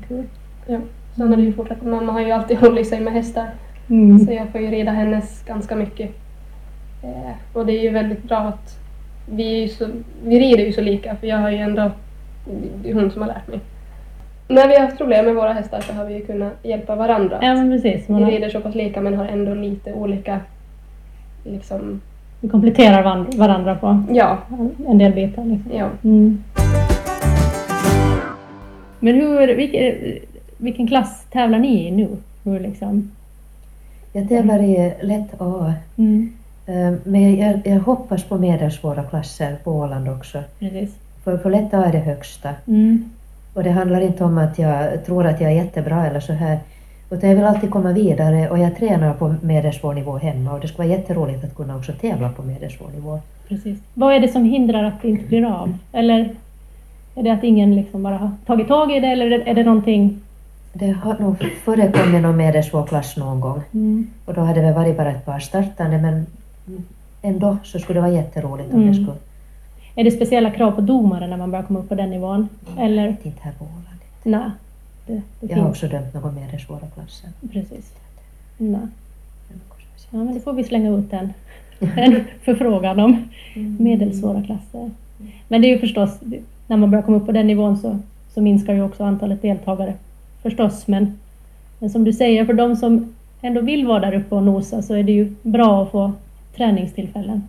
Kul. 0.07 0.23
Ja. 0.67 0.79
Sen 1.15 1.29
har 1.29 1.37
det 1.37 1.43
ju 1.43 1.53
fortsatt, 1.53 1.81
mamma 1.81 2.11
har 2.11 2.21
ju 2.21 2.31
alltid 2.31 2.57
hållit 2.61 2.87
sig 2.87 2.99
med 2.99 3.13
hästar 3.13 3.49
Mm. 3.89 4.19
så 4.19 4.31
jag 4.33 4.49
får 4.49 4.61
ju 4.61 4.71
rida 4.71 4.91
hennes 4.91 5.43
ganska 5.43 5.75
mycket. 5.75 6.09
Eh, 7.03 7.31
och 7.53 7.65
det 7.65 7.73
är 7.73 7.81
ju 7.83 7.89
väldigt 7.89 8.23
bra 8.23 8.37
att 8.37 8.79
vi, 9.29 9.67
så, 9.67 9.87
vi 10.23 10.39
rider 10.39 10.65
ju 10.65 10.73
så 10.73 10.81
lika 10.81 11.15
för 11.15 11.27
jag 11.27 11.37
har 11.37 11.49
ju 11.49 11.57
ändå, 11.57 11.91
det 12.83 12.89
är 12.89 12.93
hon 12.93 13.11
som 13.11 13.21
har 13.21 13.29
lärt 13.29 13.47
mig. 13.47 13.59
När 14.49 14.67
vi 14.67 14.75
har 14.75 14.81
haft 14.85 14.97
problem 14.97 15.25
med 15.25 15.35
våra 15.35 15.53
hästar 15.53 15.81
så 15.81 15.93
har 15.93 16.05
vi 16.05 16.13
ju 16.13 16.25
kunnat 16.25 16.53
hjälpa 16.63 16.95
varandra. 16.95 17.39
Ja, 17.41 17.53
men 17.53 17.69
precis. 17.71 18.07
Man 18.07 18.17
Vi 18.17 18.23
har, 18.23 18.31
rider 18.31 18.49
så 18.49 18.61
pass 18.61 18.75
lika 18.75 19.01
men 19.01 19.13
har 19.15 19.25
ändå 19.25 19.53
lite 19.53 19.93
olika, 19.93 20.39
liksom, 21.43 22.01
vi 22.41 22.49
kompletterar 22.49 23.03
varandra, 23.03 23.29
varandra 23.37 23.75
på 23.75 24.03
ja, 24.11 24.37
en 24.87 24.97
del 24.97 25.13
bitar. 25.13 25.45
Liksom. 25.45 25.71
ja. 25.77 25.89
Mm. 26.03 26.43
Men 28.99 29.15
hur, 29.15 29.55
vilken, 29.55 29.93
vilken 30.57 30.87
klass 30.87 31.25
tävlar 31.31 31.59
ni 31.59 31.87
i 31.87 31.91
nu? 31.91 32.07
Hur 32.43 32.59
liksom? 32.59 33.11
Jag 34.13 34.29
tävlar 34.29 34.59
i 34.59 34.93
lätt 35.01 35.41
A, 35.41 35.73
Mm. 35.97 36.33
eh, 36.65 36.93
men 37.03 37.37
jag, 37.37 37.61
jag 37.65 37.79
hoppas 37.79 38.23
på 38.23 38.37
medelsvåra 38.37 39.03
klasser 39.03 39.55
på 39.63 39.71
Åland 39.71 40.09
också. 40.09 40.43
Precis. 40.59 40.95
För, 41.23 41.37
för 41.37 41.49
lätt 41.49 41.73
A 41.73 41.85
är 41.85 41.91
det 41.91 41.97
högsta. 41.97 42.49
Mm. 42.67 43.09
Och 43.57 43.63
det 43.63 43.69
handlar 43.71 44.01
inte 44.01 44.23
om 44.23 44.37
att 44.37 44.59
jag 44.59 45.05
tror 45.05 45.25
att 45.27 45.41
jag 45.41 45.51
är 45.51 45.55
jättebra 45.55 46.07
eller 46.07 46.19
så 46.19 46.33
här. 46.33 46.59
Utan 47.09 47.29
jag 47.29 47.35
vill 47.35 47.45
alltid 47.45 47.69
komma 47.71 47.91
vidare 47.91 48.49
och 48.49 48.59
jag 48.59 48.77
tränar 48.77 49.13
på 49.13 49.35
medelsvår 49.41 49.93
nivå 49.93 50.17
hemma 50.17 50.53
och 50.53 50.59
det 50.59 50.67
skulle 50.67 50.87
vara 50.87 50.97
jätteroligt 50.97 51.43
att 51.43 51.55
kunna 51.55 51.75
också 51.77 51.91
tävla 52.01 52.29
på 52.29 52.43
medelsvår 52.43 52.87
nivå. 52.95 53.19
Precis. 53.47 53.77
Vad 53.93 54.13
är 54.15 54.19
det 54.19 54.27
som 54.27 54.43
hindrar 54.43 54.83
att 54.83 55.01
det 55.01 55.09
inte 55.09 55.27
blir 55.27 55.45
av? 55.45 55.73
Eller 55.91 56.29
är 57.15 57.23
det 57.23 57.29
att 57.31 57.43
ingen 57.43 57.75
liksom 57.75 58.03
bara 58.03 58.17
har 58.17 58.31
tagit 58.45 58.67
tag 58.67 58.91
i 58.91 58.99
det 58.99 59.07
eller 59.07 59.25
är 59.25 59.29
det, 59.29 59.49
är 59.49 59.55
det 59.55 59.63
någonting? 59.63 60.21
Det 60.73 60.91
har 60.91 61.15
nog 61.19 61.35
förekommit 61.63 62.21
någon 62.21 62.37
medelsvår 62.37 62.85
klass 62.85 63.17
någon 63.17 63.41
gång 63.41 63.61
Mm. 63.73 64.07
och 64.25 64.33
då 64.33 64.41
hade 64.41 64.59
det 64.59 64.65
väl 64.65 64.73
varit 64.75 64.97
bara 64.97 65.11
ett 65.11 65.25
par 65.25 65.39
startande 65.39 65.97
men 65.97 66.25
ändå 67.21 67.57
så 67.63 67.79
skulle 67.79 67.97
det 67.97 68.01
vara 68.01 68.11
jätteroligt 68.11 68.73
om 68.73 68.81
Mm. 68.81 68.87
det 68.87 68.93
skulle... 69.03 69.17
Är 69.99 70.03
det 70.03 70.11
speciella 70.11 70.51
krav 70.51 70.71
på 70.71 70.81
domare 70.81 71.27
när 71.27 71.37
man 71.37 71.51
börjar 71.51 71.65
komma 71.65 71.79
upp 71.79 71.89
på 71.89 71.95
den 71.95 72.09
nivån? 72.09 72.49
Eller? 72.79 73.07
Vet 73.07 73.25
inte 73.25 73.39
här 73.41 73.51
på 73.51 73.63
Åland. 73.63 73.99
Nej. 74.23 74.49
Det, 75.05 75.21
det 75.39 75.53
Jag 75.53 75.57
har 75.57 75.69
också 75.69 75.87
dömt 75.87 76.13
några 76.13 76.31
medelsvåra 76.31 76.87
klasser. 76.93 77.29
Precis. 77.51 77.93
Nej. 78.57 78.79
Ja, 80.11 80.17
men 80.17 80.33
då 80.33 80.39
får 80.39 80.53
vi 80.53 80.63
slänga 80.63 80.89
ut 80.89 81.13
en, 81.13 81.33
en 81.79 82.23
förfrågan 82.41 82.99
om 82.99 83.29
medelsvåra 83.79 84.43
klasser. 84.43 84.91
Men 85.47 85.61
det 85.61 85.67
är 85.67 85.69
ju 85.69 85.79
förstås, 85.79 86.19
när 86.67 86.77
man 86.77 86.91
börjar 86.91 87.03
komma 87.03 87.17
upp 87.17 87.25
på 87.25 87.31
den 87.31 87.47
nivån 87.47 87.77
så, 87.77 87.99
så 88.33 88.41
minskar 88.41 88.73
ju 88.73 88.83
också 88.83 89.03
antalet 89.03 89.41
deltagare 89.41 89.93
förstås. 90.41 90.87
Men, 90.87 91.19
men 91.79 91.89
som 91.89 92.03
du 92.03 92.13
säger, 92.13 92.45
för 92.45 92.53
de 92.53 92.75
som 92.75 93.13
ändå 93.41 93.61
vill 93.61 93.87
vara 93.87 93.99
där 93.99 94.13
uppe 94.13 94.35
och 94.35 94.43
nosa 94.43 94.81
så 94.81 94.93
är 94.93 95.03
det 95.03 95.11
ju 95.11 95.35
bra 95.41 95.83
att 95.83 95.91
få 95.91 96.11
träningstillfällen. 96.55 97.43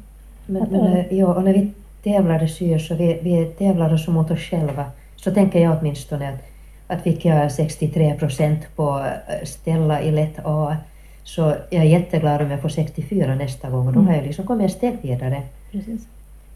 Men, 0.46 0.62
Att, 0.62 0.70
men, 0.70 1.04
ja, 1.10 1.34
och 1.34 1.44
när 1.44 1.52
vi 1.52 1.70
tävlar 2.08 2.42
i 2.42 2.48
syr 2.48 2.78
så 2.78 2.94
vi, 2.94 3.18
vi 3.22 3.44
tävlar 3.44 3.96
så 3.96 4.10
mot 4.10 4.30
oss 4.30 4.40
själva. 4.40 4.84
Så 5.16 5.30
tänker 5.30 5.62
jag 5.62 5.78
åtminstone 5.78 6.28
att, 6.28 6.40
att 6.86 7.02
fick 7.02 7.24
jag 7.24 7.52
63 7.52 8.14
procent 8.14 8.76
på 8.76 9.06
eh, 9.28 9.46
ställa 9.46 10.02
i 10.02 10.10
lätt 10.10 10.38
A 10.44 10.76
så 11.24 11.54
jag 11.70 11.84
är 11.84 11.88
jätteglad 11.88 12.42
om 12.42 12.50
jag 12.50 12.62
får 12.62 12.68
64 12.68 13.34
nästa 13.34 13.70
gång 13.70 13.86
och 13.86 13.92
då 13.92 14.00
har 14.00 14.14
jag 14.14 14.24
liksom 14.24 14.46
kommit 14.46 14.70
ett 14.70 14.76
steg 14.76 14.96
vidare. 15.02 15.42
Precis. 15.72 16.08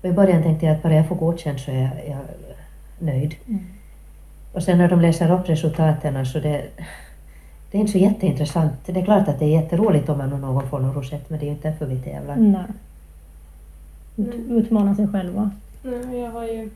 Och 0.02 0.08
I 0.08 0.12
början 0.12 0.42
tänkte 0.42 0.66
jag 0.66 0.76
att 0.76 0.82
bara 0.82 0.94
jag 0.94 1.08
får 1.08 1.16
godkänt 1.16 1.60
så 1.60 1.70
är 1.70 1.74
jag, 1.74 1.90
jag 2.08 2.18
nöjd. 2.98 3.34
Mm. 3.48 3.60
Och 4.52 4.62
sen 4.62 4.78
när 4.78 4.88
de 4.88 5.00
läser 5.00 5.30
upp 5.30 5.48
resultaten 5.48 6.26
så 6.26 6.38
det, 6.38 6.62
det 7.70 7.78
är 7.78 7.80
inte 7.80 7.92
så 7.92 7.98
jätteintressant. 7.98 8.72
Det 8.86 9.00
är 9.00 9.04
klart 9.04 9.28
att 9.28 9.38
det 9.38 9.44
är 9.44 9.60
jätteroligt 9.60 10.08
om 10.08 10.18
man 10.18 10.32
och 10.32 10.40
någon 10.40 10.68
får 10.68 10.80
någon 10.80 10.94
rosett 10.94 11.30
men 11.30 11.38
det 11.38 11.44
är 11.44 11.46
ju 11.46 11.52
inte 11.52 11.68
därför 11.70 11.86
vi 11.86 11.96
tävlar. 11.96 12.36
Nej. 12.36 12.64
Ut, 14.16 14.34
utmana 14.50 14.94
sig 14.94 15.08
själva. 15.08 15.50
Nej, 15.82 16.18
jag 16.20 16.30
har 16.30 16.44
ju, 16.44 16.70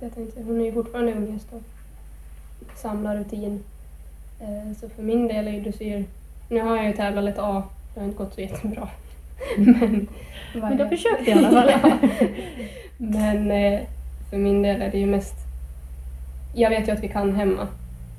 jag 0.00 0.14
tänkte, 0.14 0.42
hon 0.42 0.60
är 0.60 0.64
ju 0.64 0.72
fortfarande 0.72 1.12
ungest 1.12 1.46
och 1.52 1.62
samlar 2.78 3.16
rutin. 3.16 3.60
Eh, 4.40 4.76
så 4.80 4.88
för 4.88 5.02
min 5.02 5.28
del 5.28 5.48
är 5.48 5.52
ju 5.52 5.60
dressyr, 5.60 6.04
nu 6.48 6.60
har 6.60 6.76
jag 6.76 6.86
ju 6.86 6.92
tävlat 6.92 7.24
lite 7.24 7.42
A, 7.42 7.62
det 7.94 8.00
har 8.00 8.06
inte 8.06 8.18
gått 8.18 8.34
så 8.34 8.40
jättebra. 8.40 8.88
Men, 9.56 10.06
vad 10.54 10.62
Men 10.70 10.76
du 10.76 10.84
är- 10.84 10.88
försökte 10.88 11.30
i 11.30 11.32
alla 11.32 11.50
fall. 11.78 11.92
Men 12.96 13.50
eh, 13.50 13.80
för 14.30 14.36
min 14.38 14.62
del 14.62 14.82
är 14.82 14.90
det 14.90 14.98
ju 14.98 15.06
mest, 15.06 15.34
jag 16.54 16.70
vet 16.70 16.88
ju 16.88 16.92
att 16.92 17.02
vi 17.02 17.08
kan 17.08 17.36
hemma 17.36 17.66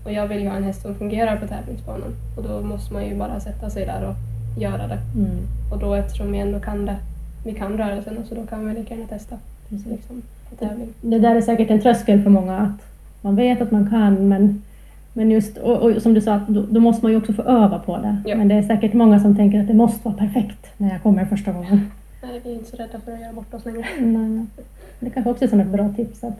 och 0.05 0.11
jag 0.11 0.27
vill 0.27 0.41
ju 0.41 0.47
ha 0.49 0.55
en 0.55 0.63
häst 0.63 0.81
som 0.81 0.95
fungerar 0.95 1.37
på 1.37 1.47
tävlingsbanan 1.47 2.15
och 2.37 2.43
då 2.43 2.61
måste 2.61 2.93
man 2.93 3.05
ju 3.05 3.15
bara 3.15 3.39
sätta 3.39 3.69
sig 3.69 3.85
där 3.85 4.05
och 4.09 4.15
göra 4.61 4.87
det. 4.87 4.99
Mm. 5.15 5.37
Och 5.71 5.79
då 5.79 5.93
eftersom 5.93 6.31
vi 6.31 6.39
ändå 6.39 6.59
kan 6.59 6.85
det, 6.85 6.97
vi 7.43 7.53
kan 7.53 7.77
rörelsen 7.77 8.25
så 8.29 8.35
då 8.35 8.45
kan 8.45 8.67
vi 8.67 8.73
lika 8.73 8.95
gärna 8.95 9.07
testa 9.07 9.37
Precis. 9.69 9.87
liksom, 9.87 10.21
tävling. 10.59 10.87
Det 11.01 11.19
där 11.19 11.35
är 11.35 11.41
säkert 11.41 11.69
en 11.69 11.81
tröskel 11.81 12.23
för 12.23 12.29
många 12.29 12.57
att 12.57 12.85
man 13.21 13.35
vet 13.35 13.61
att 13.61 13.71
man 13.71 13.89
kan 13.89 14.27
men, 14.27 14.61
men 15.13 15.31
just, 15.31 15.57
och, 15.57 15.81
och 15.81 16.01
som 16.01 16.13
du 16.13 16.21
sa, 16.21 16.33
att 16.33 16.47
då, 16.47 16.61
då 16.69 16.79
måste 16.79 17.05
man 17.05 17.11
ju 17.11 17.17
också 17.17 17.33
få 17.33 17.41
öva 17.41 17.79
på 17.79 17.97
det. 17.97 18.17
Ja. 18.25 18.35
Men 18.35 18.47
det 18.47 18.55
är 18.55 18.61
säkert 18.61 18.93
många 18.93 19.19
som 19.19 19.35
tänker 19.35 19.59
att 19.59 19.67
det 19.67 19.73
måste 19.73 20.09
vara 20.09 20.17
perfekt 20.17 20.67
när 20.77 20.91
jag 20.91 21.03
kommer 21.03 21.25
första 21.25 21.51
gången. 21.51 21.91
Nej, 22.23 22.41
vi 22.43 22.51
är 22.51 22.53
inte 22.53 22.69
så 22.69 22.77
rädda 22.77 22.99
för 22.99 23.13
att 23.13 23.21
göra 23.21 23.33
bort 23.33 23.53
oss 23.53 23.65
längre. 23.65 23.85
Nej. 23.99 24.45
Det 24.99 25.09
kanske 25.09 25.31
också 25.31 25.45
är 25.45 25.49
som 25.49 25.59
ett 25.59 25.67
bra 25.67 25.93
tips. 25.95 26.23
Att, 26.23 26.39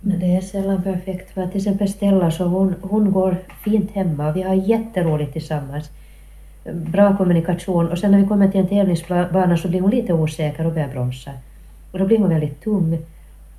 Men 0.00 0.20
det 0.20 0.36
är 0.36 0.40
sällan 0.40 0.82
perfekt 0.82 1.34
för 1.34 1.42
att 1.42 1.50
till 1.52 1.60
exempel 1.60 1.88
Stella 1.88 2.30
så 2.30 2.44
hon, 2.44 2.74
hon 2.80 3.12
går 3.12 3.36
fint 3.64 3.90
hemma 3.90 4.28
och 4.28 4.36
vi 4.36 4.42
har 4.42 4.54
jätteroligt 4.54 5.32
tillsammans. 5.32 5.90
Bra 6.64 7.16
kommunikation 7.16 7.88
och 7.88 7.98
sen 7.98 8.10
när 8.10 8.18
vi 8.18 8.26
kommer 8.26 8.48
till 8.48 8.60
en 8.60 8.68
tävlingsbana 8.68 9.56
så 9.56 9.68
blir 9.68 9.80
hon 9.80 9.90
lite 9.90 10.12
osäker 10.12 10.66
och 10.66 10.72
börjar 10.72 10.88
bromsa. 10.88 11.30
Och 11.92 11.98
då 11.98 12.06
blir 12.06 12.18
hon 12.18 12.28
väldigt 12.28 12.62
tung. 12.64 12.98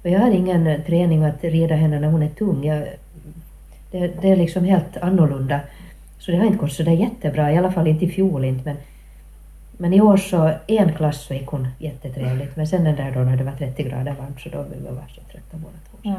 Och 0.03 0.09
jag 0.09 0.19
har 0.19 0.31
ingen 0.31 0.83
träning 0.85 1.23
att 1.23 1.43
rida 1.43 1.75
henne 1.75 1.99
när 1.99 2.07
hon 2.07 2.23
är 2.23 2.29
tung. 2.29 2.65
Jag, 2.65 2.83
det, 3.91 4.21
det 4.21 4.31
är 4.31 4.35
liksom 4.35 4.63
helt 4.63 4.97
annorlunda. 4.97 5.59
Så 6.19 6.31
det 6.31 6.37
har 6.37 6.45
inte 6.45 6.57
gått 6.57 6.73
så 6.73 6.83
där 6.83 6.91
jättebra, 6.91 7.51
i 7.51 7.57
alla 7.57 7.71
fall 7.71 7.87
inte 7.87 8.05
i 8.05 8.09
fjol 8.09 8.45
inte. 8.45 8.63
Men, 8.63 8.75
men 9.77 9.93
i 9.93 10.01
år 10.01 10.17
så, 10.17 10.51
en 10.67 10.93
klass 10.93 11.25
så 11.25 11.33
gick 11.33 11.47
hon 11.47 11.67
jättetrevligt. 11.79 12.55
Men 12.55 12.67
sen 12.67 12.83
den 12.83 12.95
där 12.95 13.11
då 13.11 13.19
när 13.19 13.37
det 13.37 13.43
var 13.43 13.51
30 13.51 13.83
grader 13.83 14.15
varmt 14.19 14.39
så 14.39 14.49
då 14.49 14.63
blev 14.63 14.79
vi 14.79 14.95
vara 14.95 15.07
så 15.15 15.21
trötta 15.31 15.57
båda 15.57 15.75
två. 15.91 15.97
Ja. 16.01 16.15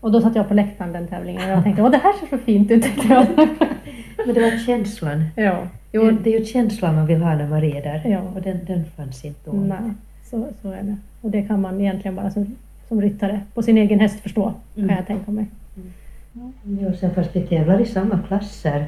och 0.00 0.12
då 0.12 0.20
satt 0.20 0.36
jag 0.36 0.48
på 0.48 0.54
läktaren 0.54 0.92
den 0.92 1.08
tävlingen 1.08 1.42
och 1.42 1.56
jag 1.56 1.62
tänkte 1.62 1.82
åh 1.82 1.90
det 1.90 1.98
här 1.98 2.12
ser 2.20 2.26
så 2.26 2.44
fint 2.44 2.70
ut. 2.70 2.84
Men 4.26 4.34
det 4.34 4.40
var 4.40 4.58
känslan. 4.66 5.24
ja. 5.36 5.58
Jo, 5.94 6.10
det 6.10 6.34
är 6.34 6.38
ju 6.38 6.44
känslan 6.44 6.94
man 6.94 7.06
vill 7.06 7.22
ha 7.22 7.34
när 7.36 7.48
man 7.48 7.60
rider. 7.60 8.02
Ja. 8.06 8.20
Och 8.34 8.42
den, 8.42 8.58
den 8.66 8.84
fanns 8.96 9.24
inte 9.24 9.50
då. 9.50 9.52
Nej, 9.56 9.78
så, 10.24 10.46
så 10.62 10.68
är 10.70 10.82
det. 10.82 10.96
Och 11.20 11.30
det 11.30 11.42
kan 11.42 11.60
man 11.60 11.80
egentligen 11.80 12.14
bara 12.16 12.30
som, 12.30 12.56
som 12.88 13.00
ryttare 13.02 13.40
på 13.54 13.62
sin 13.62 13.78
egen 13.78 14.00
häst 14.00 14.20
förstå, 14.20 14.52
kan 14.74 14.84
Mm. 14.84 14.96
jag 14.96 15.06
tänka 15.06 15.30
mig. 15.30 15.46
Jo, 16.64 16.92
sen 17.00 17.14
fast 17.14 17.36
vi 17.36 17.40
tävlar 17.40 17.80
i 17.80 17.86
samma 17.86 18.18
klasser 18.28 18.86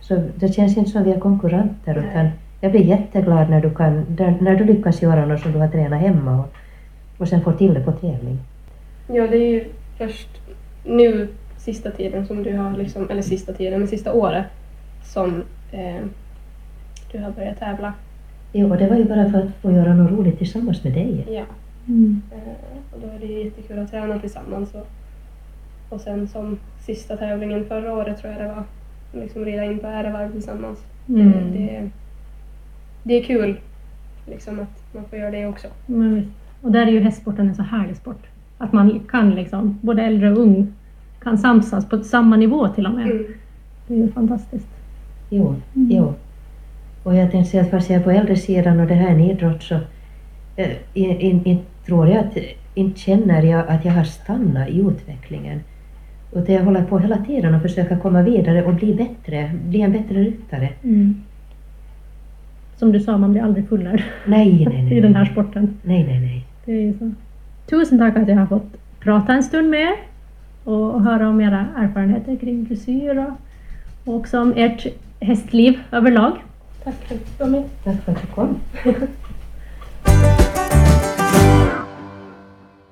så 0.00 0.22
det 0.36 0.48
känns 0.48 0.76
inte 0.76 0.90
som 0.90 1.04
vi 1.04 1.10
är 1.12 1.18
konkurrenter 1.20 1.98
utan 1.98 2.28
jag 2.60 2.70
blir 2.70 2.84
jätteglad 2.84 3.50
när 3.50 3.60
du, 3.60 3.70
kan, 3.74 4.04
när 4.40 4.56
du 4.56 4.64
lyckas 4.64 5.02
göra 5.02 5.26
något 5.26 5.40
som 5.40 5.52
du 5.52 5.58
har 5.58 5.68
tränat 5.68 6.00
hemma 6.00 6.40
och, 6.40 6.54
och 7.18 7.28
sen 7.28 7.40
får 7.42 7.52
till 7.52 7.74
det 7.74 7.80
på 7.80 7.92
tävling. 7.92 8.38
Ja, 9.08 9.26
det 9.26 9.36
är 9.36 9.50
ju 9.50 9.64
först 9.98 10.28
nu 10.84 11.28
sista 11.66 11.90
tiden 11.90 12.26
som 12.26 12.42
du 12.42 12.56
har, 12.56 12.76
liksom, 12.76 13.10
eller 13.10 13.22
sista 13.22 13.52
tiden, 13.52 13.78
men 13.78 13.88
sista 13.88 14.12
året 14.12 14.44
som 15.04 15.42
eh, 15.72 16.04
du 17.12 17.18
har 17.18 17.30
börjat 17.30 17.58
tävla. 17.58 17.92
Jo, 18.52 18.70
och 18.70 18.76
det 18.76 18.88
var 18.88 18.96
ju 18.96 19.04
bara 19.04 19.30
för 19.30 19.38
att 19.38 19.54
få 19.62 19.72
göra 19.72 19.94
något 19.94 20.10
roligt 20.10 20.38
tillsammans 20.38 20.84
med 20.84 20.92
dig. 20.92 21.26
Ja. 21.30 21.44
Mm. 21.88 22.22
Eh, 22.32 22.94
och 22.94 23.00
då 23.00 23.06
är 23.06 23.18
det 23.20 23.26
ju 23.26 23.44
jättekul 23.44 23.78
att 23.78 23.90
träna 23.90 24.18
tillsammans. 24.18 24.74
Och, 24.74 24.86
och 25.90 26.00
sen 26.00 26.28
som 26.28 26.58
sista 26.86 27.16
tävlingen 27.16 27.64
förra 27.64 27.94
året 27.94 28.18
tror 28.18 28.32
jag 28.32 28.42
det 28.42 28.48
var, 28.48 28.64
liksom 29.22 29.44
rida 29.44 29.64
in 29.64 29.78
på 29.78 29.86
ärevarv 29.86 30.32
tillsammans. 30.32 30.78
Mm. 31.08 31.52
Det, 31.52 31.90
det 33.02 33.14
är 33.14 33.22
kul 33.22 33.60
liksom 34.26 34.60
att 34.60 34.94
man 34.94 35.04
får 35.04 35.18
göra 35.18 35.30
det 35.30 35.46
också. 35.46 35.66
Men 35.86 36.14
visst. 36.14 36.30
Och 36.62 36.72
där 36.72 36.86
är 36.86 36.90
ju 36.90 37.00
hästsporten 37.00 37.48
en 37.48 37.54
så 37.54 37.62
härlig 37.62 37.96
sport. 37.96 38.26
Att 38.58 38.72
man 38.72 39.00
kan 39.10 39.30
liksom, 39.30 39.78
både 39.82 40.02
äldre 40.02 40.32
och 40.32 40.38
ung, 40.38 40.72
kan 41.26 41.38
samsas 41.38 41.88
på 41.88 41.98
samma 41.98 42.36
nivå 42.36 42.68
till 42.68 42.86
och 42.86 42.92
med. 42.92 43.06
Mm. 43.06 43.24
Det 43.86 43.94
är 43.94 43.98
ju 43.98 44.12
fantastiskt. 44.12 44.68
Jo, 45.30 45.54
jo. 45.72 46.14
Och 47.02 47.14
jag 47.16 47.30
tänkte 47.30 47.50
säga 47.50 47.62
att 47.62 47.70
fast 47.70 47.90
jag 47.90 48.00
är 48.00 48.04
på 48.04 48.10
äldre 48.10 48.36
sidan 48.36 48.80
och 48.80 48.86
det 48.86 48.94
här 48.94 49.08
är 49.08 49.12
en 49.12 49.20
idrott 49.20 49.62
så 49.62 49.74
eh, 50.56 50.70
in, 50.94 51.20
in, 51.20 51.44
in, 51.44 51.58
tror 51.86 52.08
jag 52.08 52.18
att 52.18 52.36
inte 52.74 53.00
känner 53.00 53.42
jag 53.42 53.68
att 53.68 53.84
jag 53.84 53.92
har 53.92 54.04
stannat 54.04 54.68
i 54.68 54.80
utvecklingen. 54.80 55.60
Utan 56.32 56.54
jag 56.54 56.64
håller 56.64 56.84
på 56.84 56.98
hela 56.98 57.24
tiden 57.24 57.54
och 57.54 57.62
försöker 57.62 57.96
komma 57.96 58.22
vidare 58.22 58.64
och 58.64 58.74
bli 58.74 58.94
bättre, 58.94 59.50
bli 59.68 59.80
en 59.80 59.92
bättre 59.92 60.14
ryttare. 60.14 60.68
Mm. 60.82 61.22
Som 62.76 62.92
du 62.92 63.00
sa, 63.00 63.18
man 63.18 63.32
blir 63.32 63.42
aldrig 63.42 63.68
fullärd 63.68 64.02
Nej, 64.26 64.66
nej, 64.68 64.82
nej. 64.88 64.98
i 64.98 65.00
den 65.00 65.16
här 65.16 65.24
sporten. 65.24 65.78
Nej, 65.82 66.04
nej, 66.04 66.20
nej. 66.20 66.44
Det 66.64 66.88
är 66.88 66.92
så. 66.92 67.12
Tusen 67.70 67.98
tack 67.98 68.16
att 68.16 68.28
jag 68.28 68.36
har 68.36 68.46
fått 68.46 68.76
prata 69.00 69.32
en 69.32 69.42
stund 69.42 69.70
med 69.70 69.80
er 69.80 70.15
och 70.66 71.02
höra 71.02 71.28
om 71.28 71.40
era 71.40 71.66
erfarenheter 71.76 72.36
kring 72.36 72.64
dressyr 72.64 73.26
och, 74.04 74.14
också 74.14 74.40
om 74.40 74.52
ert 74.56 74.86
hästliv 75.20 75.80
överlag. 75.92 76.32
Tack 76.84 76.94
för 76.94 77.14
att 77.14 77.38
du 77.38 77.44
var 77.44 77.50
med. 77.50 77.64
Tack 77.84 78.04
för 78.04 78.12
att 78.12 78.20
du 78.20 78.26
kom. 78.26 78.58